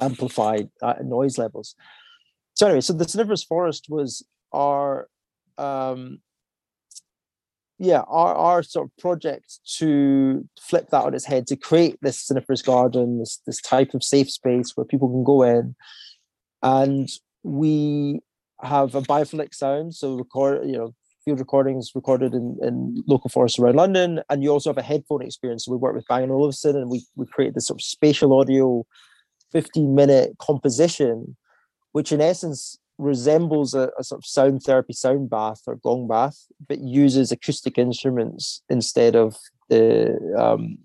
amplify 0.00 0.58
uh, 0.82 0.94
noise 1.02 1.38
levels. 1.38 1.74
So 2.54 2.66
anyway 2.66 2.80
so 2.80 2.92
the 2.92 3.04
soniferous 3.04 3.44
forest 3.44 3.86
was 3.88 4.24
our 4.52 5.08
um 5.58 6.18
yeah 7.78 8.02
our, 8.08 8.34
our 8.34 8.62
sort 8.62 8.86
of 8.86 8.96
project 8.98 9.58
to 9.78 10.48
flip 10.60 10.90
that 10.90 11.04
on 11.04 11.14
its 11.14 11.24
head 11.24 11.46
to 11.48 11.56
create 11.56 11.98
this 12.00 12.20
soniferous 12.20 12.62
garden 12.64 13.18
this 13.18 13.40
this 13.46 13.60
type 13.60 13.94
of 13.94 14.02
safe 14.02 14.30
space 14.30 14.72
where 14.74 14.84
people 14.84 15.08
can 15.08 15.24
go 15.24 15.42
in. 15.42 15.74
And 16.62 17.08
we 17.42 18.20
have 18.62 18.94
a 18.94 19.02
biophilic 19.02 19.54
sound 19.54 19.94
so 19.94 20.14
record 20.14 20.66
you 20.66 20.76
know 20.76 20.94
field 21.24 21.38
recordings 21.38 21.92
recorded 21.94 22.34
in, 22.34 22.56
in 22.62 23.02
local 23.06 23.30
forests 23.30 23.58
around 23.58 23.76
London, 23.76 24.20
and 24.28 24.42
you 24.42 24.50
also 24.50 24.70
have 24.70 24.78
a 24.78 24.82
headphone 24.82 25.22
experience. 25.22 25.64
So 25.64 25.72
we 25.72 25.78
work 25.78 25.94
with 25.94 26.06
Bang 26.08 26.30
& 26.30 26.30
Olufsen, 26.30 26.76
and 26.76 26.90
we 26.90 27.04
we 27.16 27.26
create 27.26 27.54
this 27.54 27.66
sort 27.66 27.80
of 27.80 27.84
spatial 27.84 28.38
audio, 28.38 28.84
fifteen 29.52 29.94
minute 29.94 30.36
composition, 30.38 31.36
which 31.92 32.12
in 32.12 32.20
essence 32.20 32.78
resembles 32.98 33.74
a, 33.74 33.90
a, 33.98 34.04
sort 34.04 34.20
of 34.20 34.24
sound 34.24 34.62
therapy 34.62 34.92
sound 34.92 35.28
bath 35.28 35.62
or 35.66 35.76
gong 35.76 36.06
bath, 36.06 36.46
but 36.68 36.78
uses 36.78 37.32
acoustic 37.32 37.76
instruments 37.76 38.62
instead 38.68 39.16
of 39.16 39.36
the 39.68 40.16
um, 40.38 40.78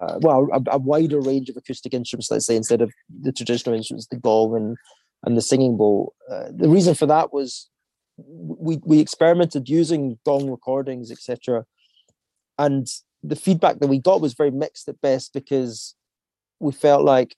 uh, 0.00 0.18
well 0.20 0.48
a, 0.52 0.60
a, 0.72 0.78
wider 0.78 1.20
range 1.20 1.48
of 1.48 1.56
acoustic 1.56 1.94
instruments. 1.94 2.30
Let's 2.30 2.46
say 2.46 2.56
instead 2.56 2.82
of 2.82 2.92
the 3.22 3.32
traditional 3.32 3.74
instruments, 3.74 4.08
the 4.08 4.16
gong 4.16 4.56
and 4.56 4.76
and 5.24 5.36
the 5.36 5.42
singing 5.42 5.76
bowl. 5.76 6.14
Uh, 6.30 6.48
the 6.54 6.68
reason 6.68 6.94
for 6.94 7.06
that 7.06 7.32
was 7.32 7.68
we 8.18 8.78
we 8.84 9.00
experimented 9.00 9.68
using 9.68 10.18
gong 10.24 10.50
recordings, 10.50 11.10
etc. 11.10 11.64
And 12.58 12.86
the 13.22 13.36
feedback 13.36 13.78
that 13.78 13.86
we 13.86 13.98
got 13.98 14.20
was 14.20 14.34
very 14.34 14.50
mixed 14.50 14.88
at 14.88 15.00
best 15.00 15.32
because 15.32 15.94
we 16.60 16.72
felt 16.72 17.04
like 17.04 17.36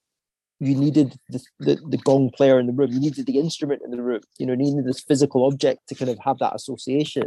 you 0.61 0.75
needed 0.75 1.19
the, 1.31 1.40
the, 1.59 1.79
the, 1.88 1.97
gong 1.97 2.31
player 2.37 2.61
in 2.61 2.66
the 2.66 2.73
room, 2.73 2.93
you 2.93 3.01
needed 3.01 3.25
the 3.25 3.38
instrument 3.38 3.81
in 3.83 3.90
the 3.90 4.03
room, 4.03 4.21
you 4.38 4.45
know, 4.45 4.55
needed 4.55 4.85
this 4.85 5.01
physical 5.01 5.47
object 5.47 5.88
to 5.88 5.95
kind 5.95 6.11
of 6.11 6.19
have 6.23 6.38
that 6.38 6.55
association. 6.55 7.25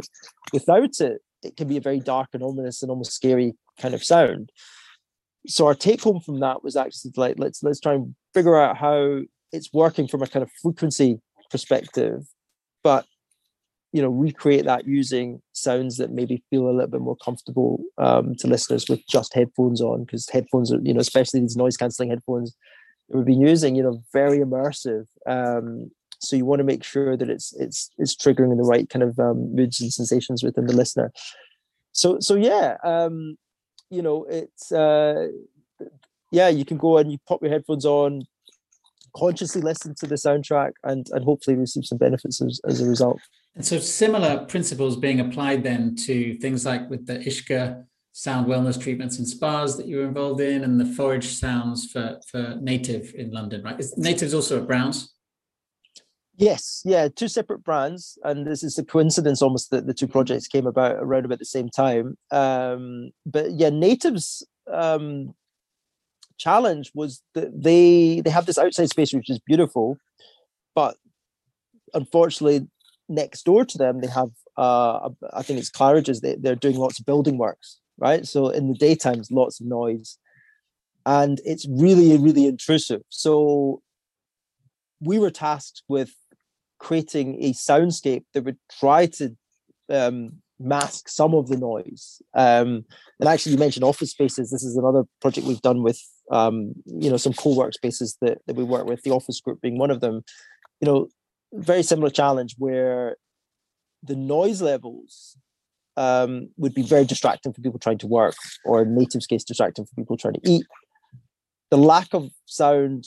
Without 0.52 1.00
it, 1.00 1.20
it 1.42 1.56
can 1.56 1.66
be 1.66 1.76
a 1.76 1.80
very 1.80 1.98
dark 1.98 2.28
and 2.32 2.44
ominous 2.44 2.80
and 2.80 2.90
almost 2.90 3.12
scary 3.12 3.54
kind 3.80 3.92
of 3.92 4.04
sound. 4.04 4.50
So 5.48 5.66
our 5.66 5.74
take 5.74 6.02
home 6.02 6.20
from 6.20 6.40
that 6.40 6.62
was 6.62 6.76
actually 6.76 7.12
like 7.16 7.34
let's 7.38 7.62
let's 7.62 7.80
try 7.80 7.94
and 7.94 8.14
figure 8.32 8.56
out 8.56 8.76
how 8.76 9.20
it's 9.52 9.72
working 9.72 10.08
from 10.08 10.22
a 10.22 10.26
kind 10.26 10.42
of 10.42 10.50
frequency 10.62 11.20
perspective, 11.50 12.22
but 12.82 13.04
you 13.94 14.02
know 14.02 14.08
recreate 14.08 14.64
that 14.64 14.88
using 14.88 15.40
sounds 15.52 15.98
that 15.98 16.10
maybe 16.10 16.42
feel 16.50 16.68
a 16.68 16.72
little 16.72 16.88
bit 16.88 17.00
more 17.00 17.16
comfortable 17.24 17.80
um, 17.98 18.34
to 18.34 18.48
listeners 18.48 18.88
with 18.88 19.00
just 19.06 19.32
headphones 19.32 19.80
on 19.80 20.02
because 20.02 20.28
headphones 20.28 20.72
are 20.72 20.80
you 20.82 20.92
know 20.92 21.00
especially 21.00 21.38
these 21.38 21.56
noise 21.56 21.76
cancelling 21.76 22.10
headphones 22.10 22.56
we've 23.08 23.24
been 23.24 23.40
using 23.40 23.76
you 23.76 23.82
know 23.84 24.02
very 24.12 24.38
immersive. 24.38 25.06
Um, 25.26 25.90
so 26.18 26.36
you 26.36 26.44
want 26.44 26.60
to 26.60 26.64
make 26.64 26.82
sure 26.82 27.16
that 27.16 27.30
it's 27.30 27.52
it's 27.54 27.90
it's 27.96 28.16
triggering 28.16 28.56
the 28.56 28.64
right 28.64 28.90
kind 28.90 29.04
of 29.04 29.16
um, 29.20 29.54
moods 29.54 29.80
and 29.80 29.92
sensations 29.92 30.42
within 30.42 30.66
the 30.66 30.74
listener. 30.74 31.12
So 31.92 32.18
so 32.20 32.34
yeah 32.34 32.76
um, 32.84 33.36
you 33.90 34.02
know 34.02 34.26
it's 34.28 34.72
uh, 34.72 35.28
yeah 36.32 36.48
you 36.48 36.64
can 36.64 36.78
go 36.78 36.98
and 36.98 37.12
you 37.12 37.18
pop 37.28 37.42
your 37.42 37.52
headphones 37.52 37.84
on 37.84 38.22
consciously 39.16 39.60
listen 39.60 39.94
to 39.94 40.08
the 40.08 40.16
soundtrack 40.16 40.72
and 40.82 41.06
and 41.12 41.24
hopefully 41.24 41.56
receive 41.56 41.84
some 41.84 41.98
benefits 41.98 42.42
as, 42.42 42.60
as 42.66 42.80
a 42.80 42.88
result 42.88 43.20
and 43.56 43.64
so 43.64 43.78
similar 43.78 44.44
principles 44.46 44.96
being 44.96 45.20
applied 45.20 45.62
then 45.62 45.94
to 45.96 46.34
things 46.38 46.66
like 46.66 46.88
with 46.90 47.06
the 47.06 47.18
Ishka 47.18 47.84
sound 48.12 48.46
wellness 48.46 48.80
treatments 48.80 49.18
and 49.18 49.28
spas 49.28 49.76
that 49.76 49.86
you 49.86 49.96
were 49.96 50.06
involved 50.06 50.40
in 50.40 50.62
and 50.64 50.80
the 50.80 50.84
forage 50.84 51.26
sounds 51.26 51.90
for, 51.90 52.20
for 52.28 52.56
native 52.60 53.12
in 53.16 53.30
London, 53.32 53.62
right? 53.62 53.78
Is 53.78 53.96
natives 53.96 54.34
also 54.34 54.60
at 54.60 54.66
Browns? 54.66 55.14
Yes, 56.36 56.82
yeah, 56.84 57.06
two 57.08 57.28
separate 57.28 57.62
brands, 57.62 58.18
and 58.24 58.44
this 58.44 58.64
is 58.64 58.76
a 58.76 58.84
coincidence 58.84 59.40
almost 59.40 59.70
that 59.70 59.86
the 59.86 59.94
two 59.94 60.08
projects 60.08 60.48
came 60.48 60.66
about 60.66 60.96
around 60.96 61.24
about 61.24 61.38
the 61.38 61.44
same 61.44 61.68
time. 61.68 62.18
Um, 62.32 63.10
but 63.24 63.52
yeah, 63.52 63.70
natives 63.70 64.44
um, 64.72 65.34
challenge 66.36 66.90
was 66.92 67.22
that 67.34 67.50
they 67.62 68.20
they 68.20 68.30
have 68.30 68.46
this 68.46 68.58
outside 68.58 68.90
space 68.90 69.12
which 69.12 69.30
is 69.30 69.38
beautiful, 69.38 69.96
but 70.74 70.96
unfortunately 71.94 72.66
next 73.08 73.44
door 73.44 73.64
to 73.64 73.78
them, 73.78 74.00
they 74.00 74.08
have, 74.08 74.30
uh, 74.56 75.10
I 75.32 75.42
think 75.42 75.58
it's 75.58 75.70
Claridge's, 75.70 76.20
they, 76.20 76.36
they're 76.36 76.54
doing 76.54 76.76
lots 76.76 76.98
of 76.98 77.06
building 77.06 77.38
works, 77.38 77.78
right? 77.98 78.26
So 78.26 78.48
in 78.48 78.68
the 78.68 78.78
daytimes, 78.78 79.30
lots 79.30 79.60
of 79.60 79.66
noise. 79.66 80.18
And 81.06 81.40
it's 81.44 81.66
really, 81.68 82.16
really 82.16 82.46
intrusive. 82.46 83.02
So 83.10 83.82
we 85.00 85.18
were 85.18 85.30
tasked 85.30 85.82
with 85.88 86.14
creating 86.78 87.42
a 87.42 87.52
soundscape 87.52 88.24
that 88.32 88.44
would 88.44 88.58
try 88.80 89.06
to 89.06 89.36
um, 89.90 90.40
mask 90.58 91.08
some 91.08 91.34
of 91.34 91.48
the 91.48 91.56
noise. 91.58 92.22
Um, 92.34 92.84
and 93.20 93.28
actually, 93.28 93.52
you 93.52 93.58
mentioned 93.58 93.84
office 93.84 94.12
spaces. 94.12 94.50
This 94.50 94.64
is 94.64 94.76
another 94.76 95.04
project 95.20 95.46
we've 95.46 95.60
done 95.60 95.82
with, 95.82 96.00
um, 96.30 96.72
you 96.86 97.10
know, 97.10 97.18
some 97.18 97.34
co-work 97.34 97.74
spaces 97.74 98.16
that, 98.22 98.38
that 98.46 98.56
we 98.56 98.64
work 98.64 98.86
with, 98.86 99.02
the 99.02 99.10
office 99.10 99.40
group 99.40 99.60
being 99.60 99.78
one 99.78 99.90
of 99.90 100.00
them. 100.00 100.22
You 100.80 100.86
know, 100.86 101.08
very 101.54 101.82
similar 101.82 102.10
challenge 102.10 102.54
where 102.58 103.16
the 104.02 104.16
noise 104.16 104.60
levels 104.60 105.36
um, 105.96 106.48
would 106.56 106.74
be 106.74 106.82
very 106.82 107.04
distracting 107.04 107.52
for 107.52 107.60
people 107.60 107.78
trying 107.78 107.98
to 107.98 108.06
work, 108.06 108.34
or 108.64 108.82
in 108.82 108.94
natives' 108.94 109.26
case, 109.26 109.44
distracting 109.44 109.84
for 109.86 109.94
people 109.94 110.16
trying 110.16 110.34
to 110.34 110.40
eat. 110.44 110.66
The 111.70 111.78
lack 111.78 112.12
of 112.12 112.30
sound 112.46 113.06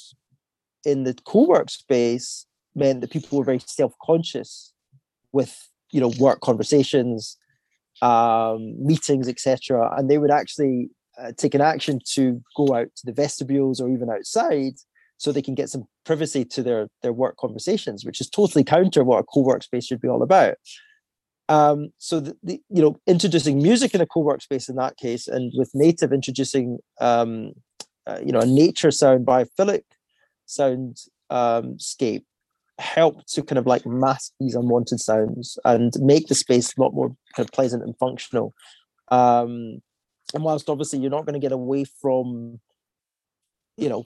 in 0.86 1.04
the 1.04 1.14
co-work 1.26 1.70
space 1.70 2.46
meant 2.76 3.02
that 3.02 3.12
people 3.12 3.38
were 3.38 3.44
very 3.44 3.60
self-conscious 3.60 4.74
with 5.32 5.70
you 5.92 6.00
know 6.00 6.14
work 6.20 6.40
conversations, 6.42 7.38
um, 8.02 8.76
meetings, 8.84 9.28
etc., 9.28 9.94
and 9.98 10.10
they 10.10 10.18
would 10.18 10.32
actually 10.32 10.90
uh, 11.20 11.32
take 11.38 11.54
an 11.54 11.62
action 11.62 12.00
to 12.14 12.42
go 12.56 12.74
out 12.74 12.88
to 12.96 13.06
the 13.06 13.14
vestibules 13.14 13.82
or 13.82 13.90
even 13.90 14.10
outside 14.10 14.74
so 15.18 15.32
they 15.32 15.42
can 15.42 15.56
get 15.56 15.70
some 15.70 15.88
privacy 16.06 16.46
to 16.46 16.64
their 16.64 16.88
their 17.02 17.14
work 17.14 17.38
conversations, 17.38 18.06
which 18.06 18.22
is 18.22 18.30
totally 18.30 18.64
counter 18.64 19.04
what 19.04 19.20
a 19.20 19.24
co-work 19.24 19.64
space 19.64 19.86
should 19.86 20.02
be 20.02 20.08
all 20.08 20.24
about. 20.24 20.56
Um, 21.50 21.90
so 21.98 22.20
the, 22.20 22.38
the, 22.44 22.62
you 22.70 22.82
know 22.82 23.00
introducing 23.08 23.58
music 23.58 23.94
in 23.96 24.02
a 24.02 24.06
co-work 24.06 24.42
space 24.42 24.70
in 24.70 24.76
that 24.76 24.98
case, 24.98 25.28
and 25.28 25.52
with 25.56 25.72
native 25.74 26.14
introducing 26.14 26.80
um, 27.02 27.54
uh, 28.06 28.20
you 28.24 28.32
know 28.32 28.40
a 28.40 28.46
nature 28.46 28.92
sound 28.92 29.26
biophilic 29.26 29.84
sound 30.46 30.98
um, 31.30 31.78
scape 31.80 32.26
help 32.80 33.26
to 33.26 33.42
kind 33.42 33.58
of 33.58 33.66
like 33.66 33.86
mask 33.88 34.34
these 34.40 34.54
unwanted 34.54 35.00
sounds 35.00 35.58
and 35.66 35.94
make 36.00 36.28
the 36.28 36.36
space 36.36 36.78
a 36.78 36.82
lot 36.82 36.94
more 36.94 37.08
kind 37.36 37.48
of 37.48 37.52
pleasant 37.52 37.82
and 37.82 37.98
functional. 37.98 38.54
Um, 39.08 39.82
and 40.34 40.44
whilst 40.44 40.70
obviously 40.70 41.00
you're 41.00 41.10
not 41.10 41.26
going 41.26 41.34
to 41.34 41.40
get 41.40 41.52
away 41.52 41.86
from 41.86 42.60
you 43.78 43.90
know 43.90 44.06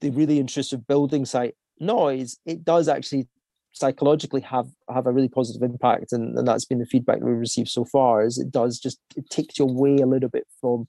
the 0.00 0.10
really 0.10 0.38
intrusive 0.38 0.86
building 0.86 1.24
site 1.24 1.54
noise, 1.78 2.38
it 2.46 2.64
does 2.64 2.88
actually 2.88 3.28
psychologically 3.74 4.40
have 4.40 4.68
have 4.88 5.06
a 5.06 5.12
really 5.12 5.28
positive 5.28 5.62
impact 5.62 6.12
and, 6.12 6.38
and 6.38 6.46
that's 6.46 6.64
been 6.64 6.78
the 6.78 6.86
feedback 6.86 7.20
we've 7.20 7.36
received 7.36 7.68
so 7.68 7.84
far 7.84 8.24
is 8.24 8.38
it 8.38 8.52
does 8.52 8.78
just 8.78 9.00
it 9.16 9.28
takes 9.28 9.58
you 9.58 9.64
away 9.64 9.96
a 9.96 10.06
little 10.06 10.28
bit 10.28 10.46
from 10.60 10.86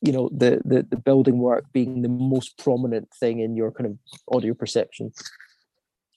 you 0.00 0.12
know 0.12 0.30
the, 0.32 0.62
the 0.64 0.86
the 0.88 0.96
building 0.96 1.38
work 1.38 1.64
being 1.72 2.02
the 2.02 2.08
most 2.08 2.56
prominent 2.56 3.08
thing 3.18 3.40
in 3.40 3.56
your 3.56 3.70
kind 3.72 3.86
of 3.86 3.98
audio 4.34 4.54
perception. 4.54 5.12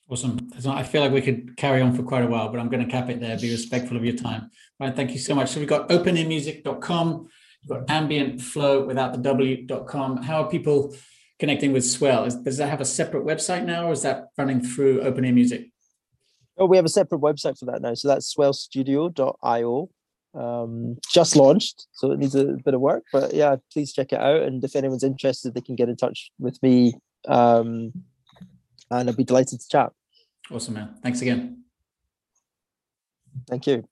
Awesome. 0.09 0.51
I 0.67 0.83
feel 0.83 1.01
like 1.01 1.13
we 1.13 1.21
could 1.21 1.57
carry 1.57 1.81
on 1.81 1.95
for 1.95 2.03
quite 2.03 2.23
a 2.23 2.27
while 2.27 2.49
but 2.49 2.59
i'm 2.59 2.69
going 2.69 2.85
to 2.85 2.91
cap 2.91 3.09
it 3.09 3.19
there. 3.19 3.37
Be 3.37 3.51
respectful 3.51 3.97
of 3.97 4.05
your 4.05 4.15
time. 4.15 4.51
Right 4.79 4.95
thank 4.95 5.11
you 5.11 5.19
so 5.19 5.33
much. 5.33 5.49
So 5.49 5.59
we've 5.59 5.69
got 5.69 5.89
openearmusic.com 5.89 7.27
we've 7.63 7.69
got 7.69 7.89
ambient 7.89 8.39
flow 8.39 8.85
without 8.85 9.13
the 9.13 9.19
w.com 9.19 10.17
how 10.17 10.43
are 10.43 10.49
people 10.49 10.95
connecting 11.43 11.73
with 11.73 11.83
Swell. 11.83 12.23
Is, 12.23 12.35
does 12.35 12.55
that 12.55 12.69
have 12.69 12.79
a 12.79 12.85
separate 12.85 13.25
website 13.25 13.65
now, 13.65 13.89
or 13.89 13.91
is 13.91 14.01
that 14.03 14.29
running 14.37 14.61
through 14.61 15.01
Open 15.01 15.25
Ear 15.25 15.33
Music? 15.33 15.69
Oh, 16.57 16.65
we 16.65 16.77
have 16.77 16.85
a 16.85 16.89
separate 16.89 17.19
website 17.19 17.59
for 17.59 17.65
that 17.65 17.81
now. 17.81 17.93
So 17.95 18.07
that's 18.07 18.33
swellstudio.io. 18.33 19.89
Um, 20.35 20.97
just 21.11 21.35
launched, 21.35 21.87
so 21.91 22.11
it 22.11 22.19
needs 22.19 22.33
a 22.33 22.55
bit 22.63 22.73
of 22.73 22.79
work. 22.79 23.03
But 23.11 23.33
yeah, 23.33 23.57
please 23.73 23.91
check 23.91 24.13
it 24.13 24.21
out. 24.21 24.43
And 24.43 24.63
if 24.63 24.73
anyone's 24.73 25.03
interested, 25.03 25.53
they 25.53 25.59
can 25.59 25.75
get 25.75 25.89
in 25.89 25.97
touch 25.97 26.31
with 26.39 26.63
me. 26.63 26.95
Um, 27.27 27.91
and 28.89 29.09
I'd 29.09 29.17
be 29.17 29.25
delighted 29.25 29.59
to 29.59 29.67
chat. 29.67 29.91
Awesome, 30.49 30.75
man. 30.75 30.95
Thanks 31.03 31.21
again. 31.21 31.65
Thank 33.49 33.67
you. 33.67 33.83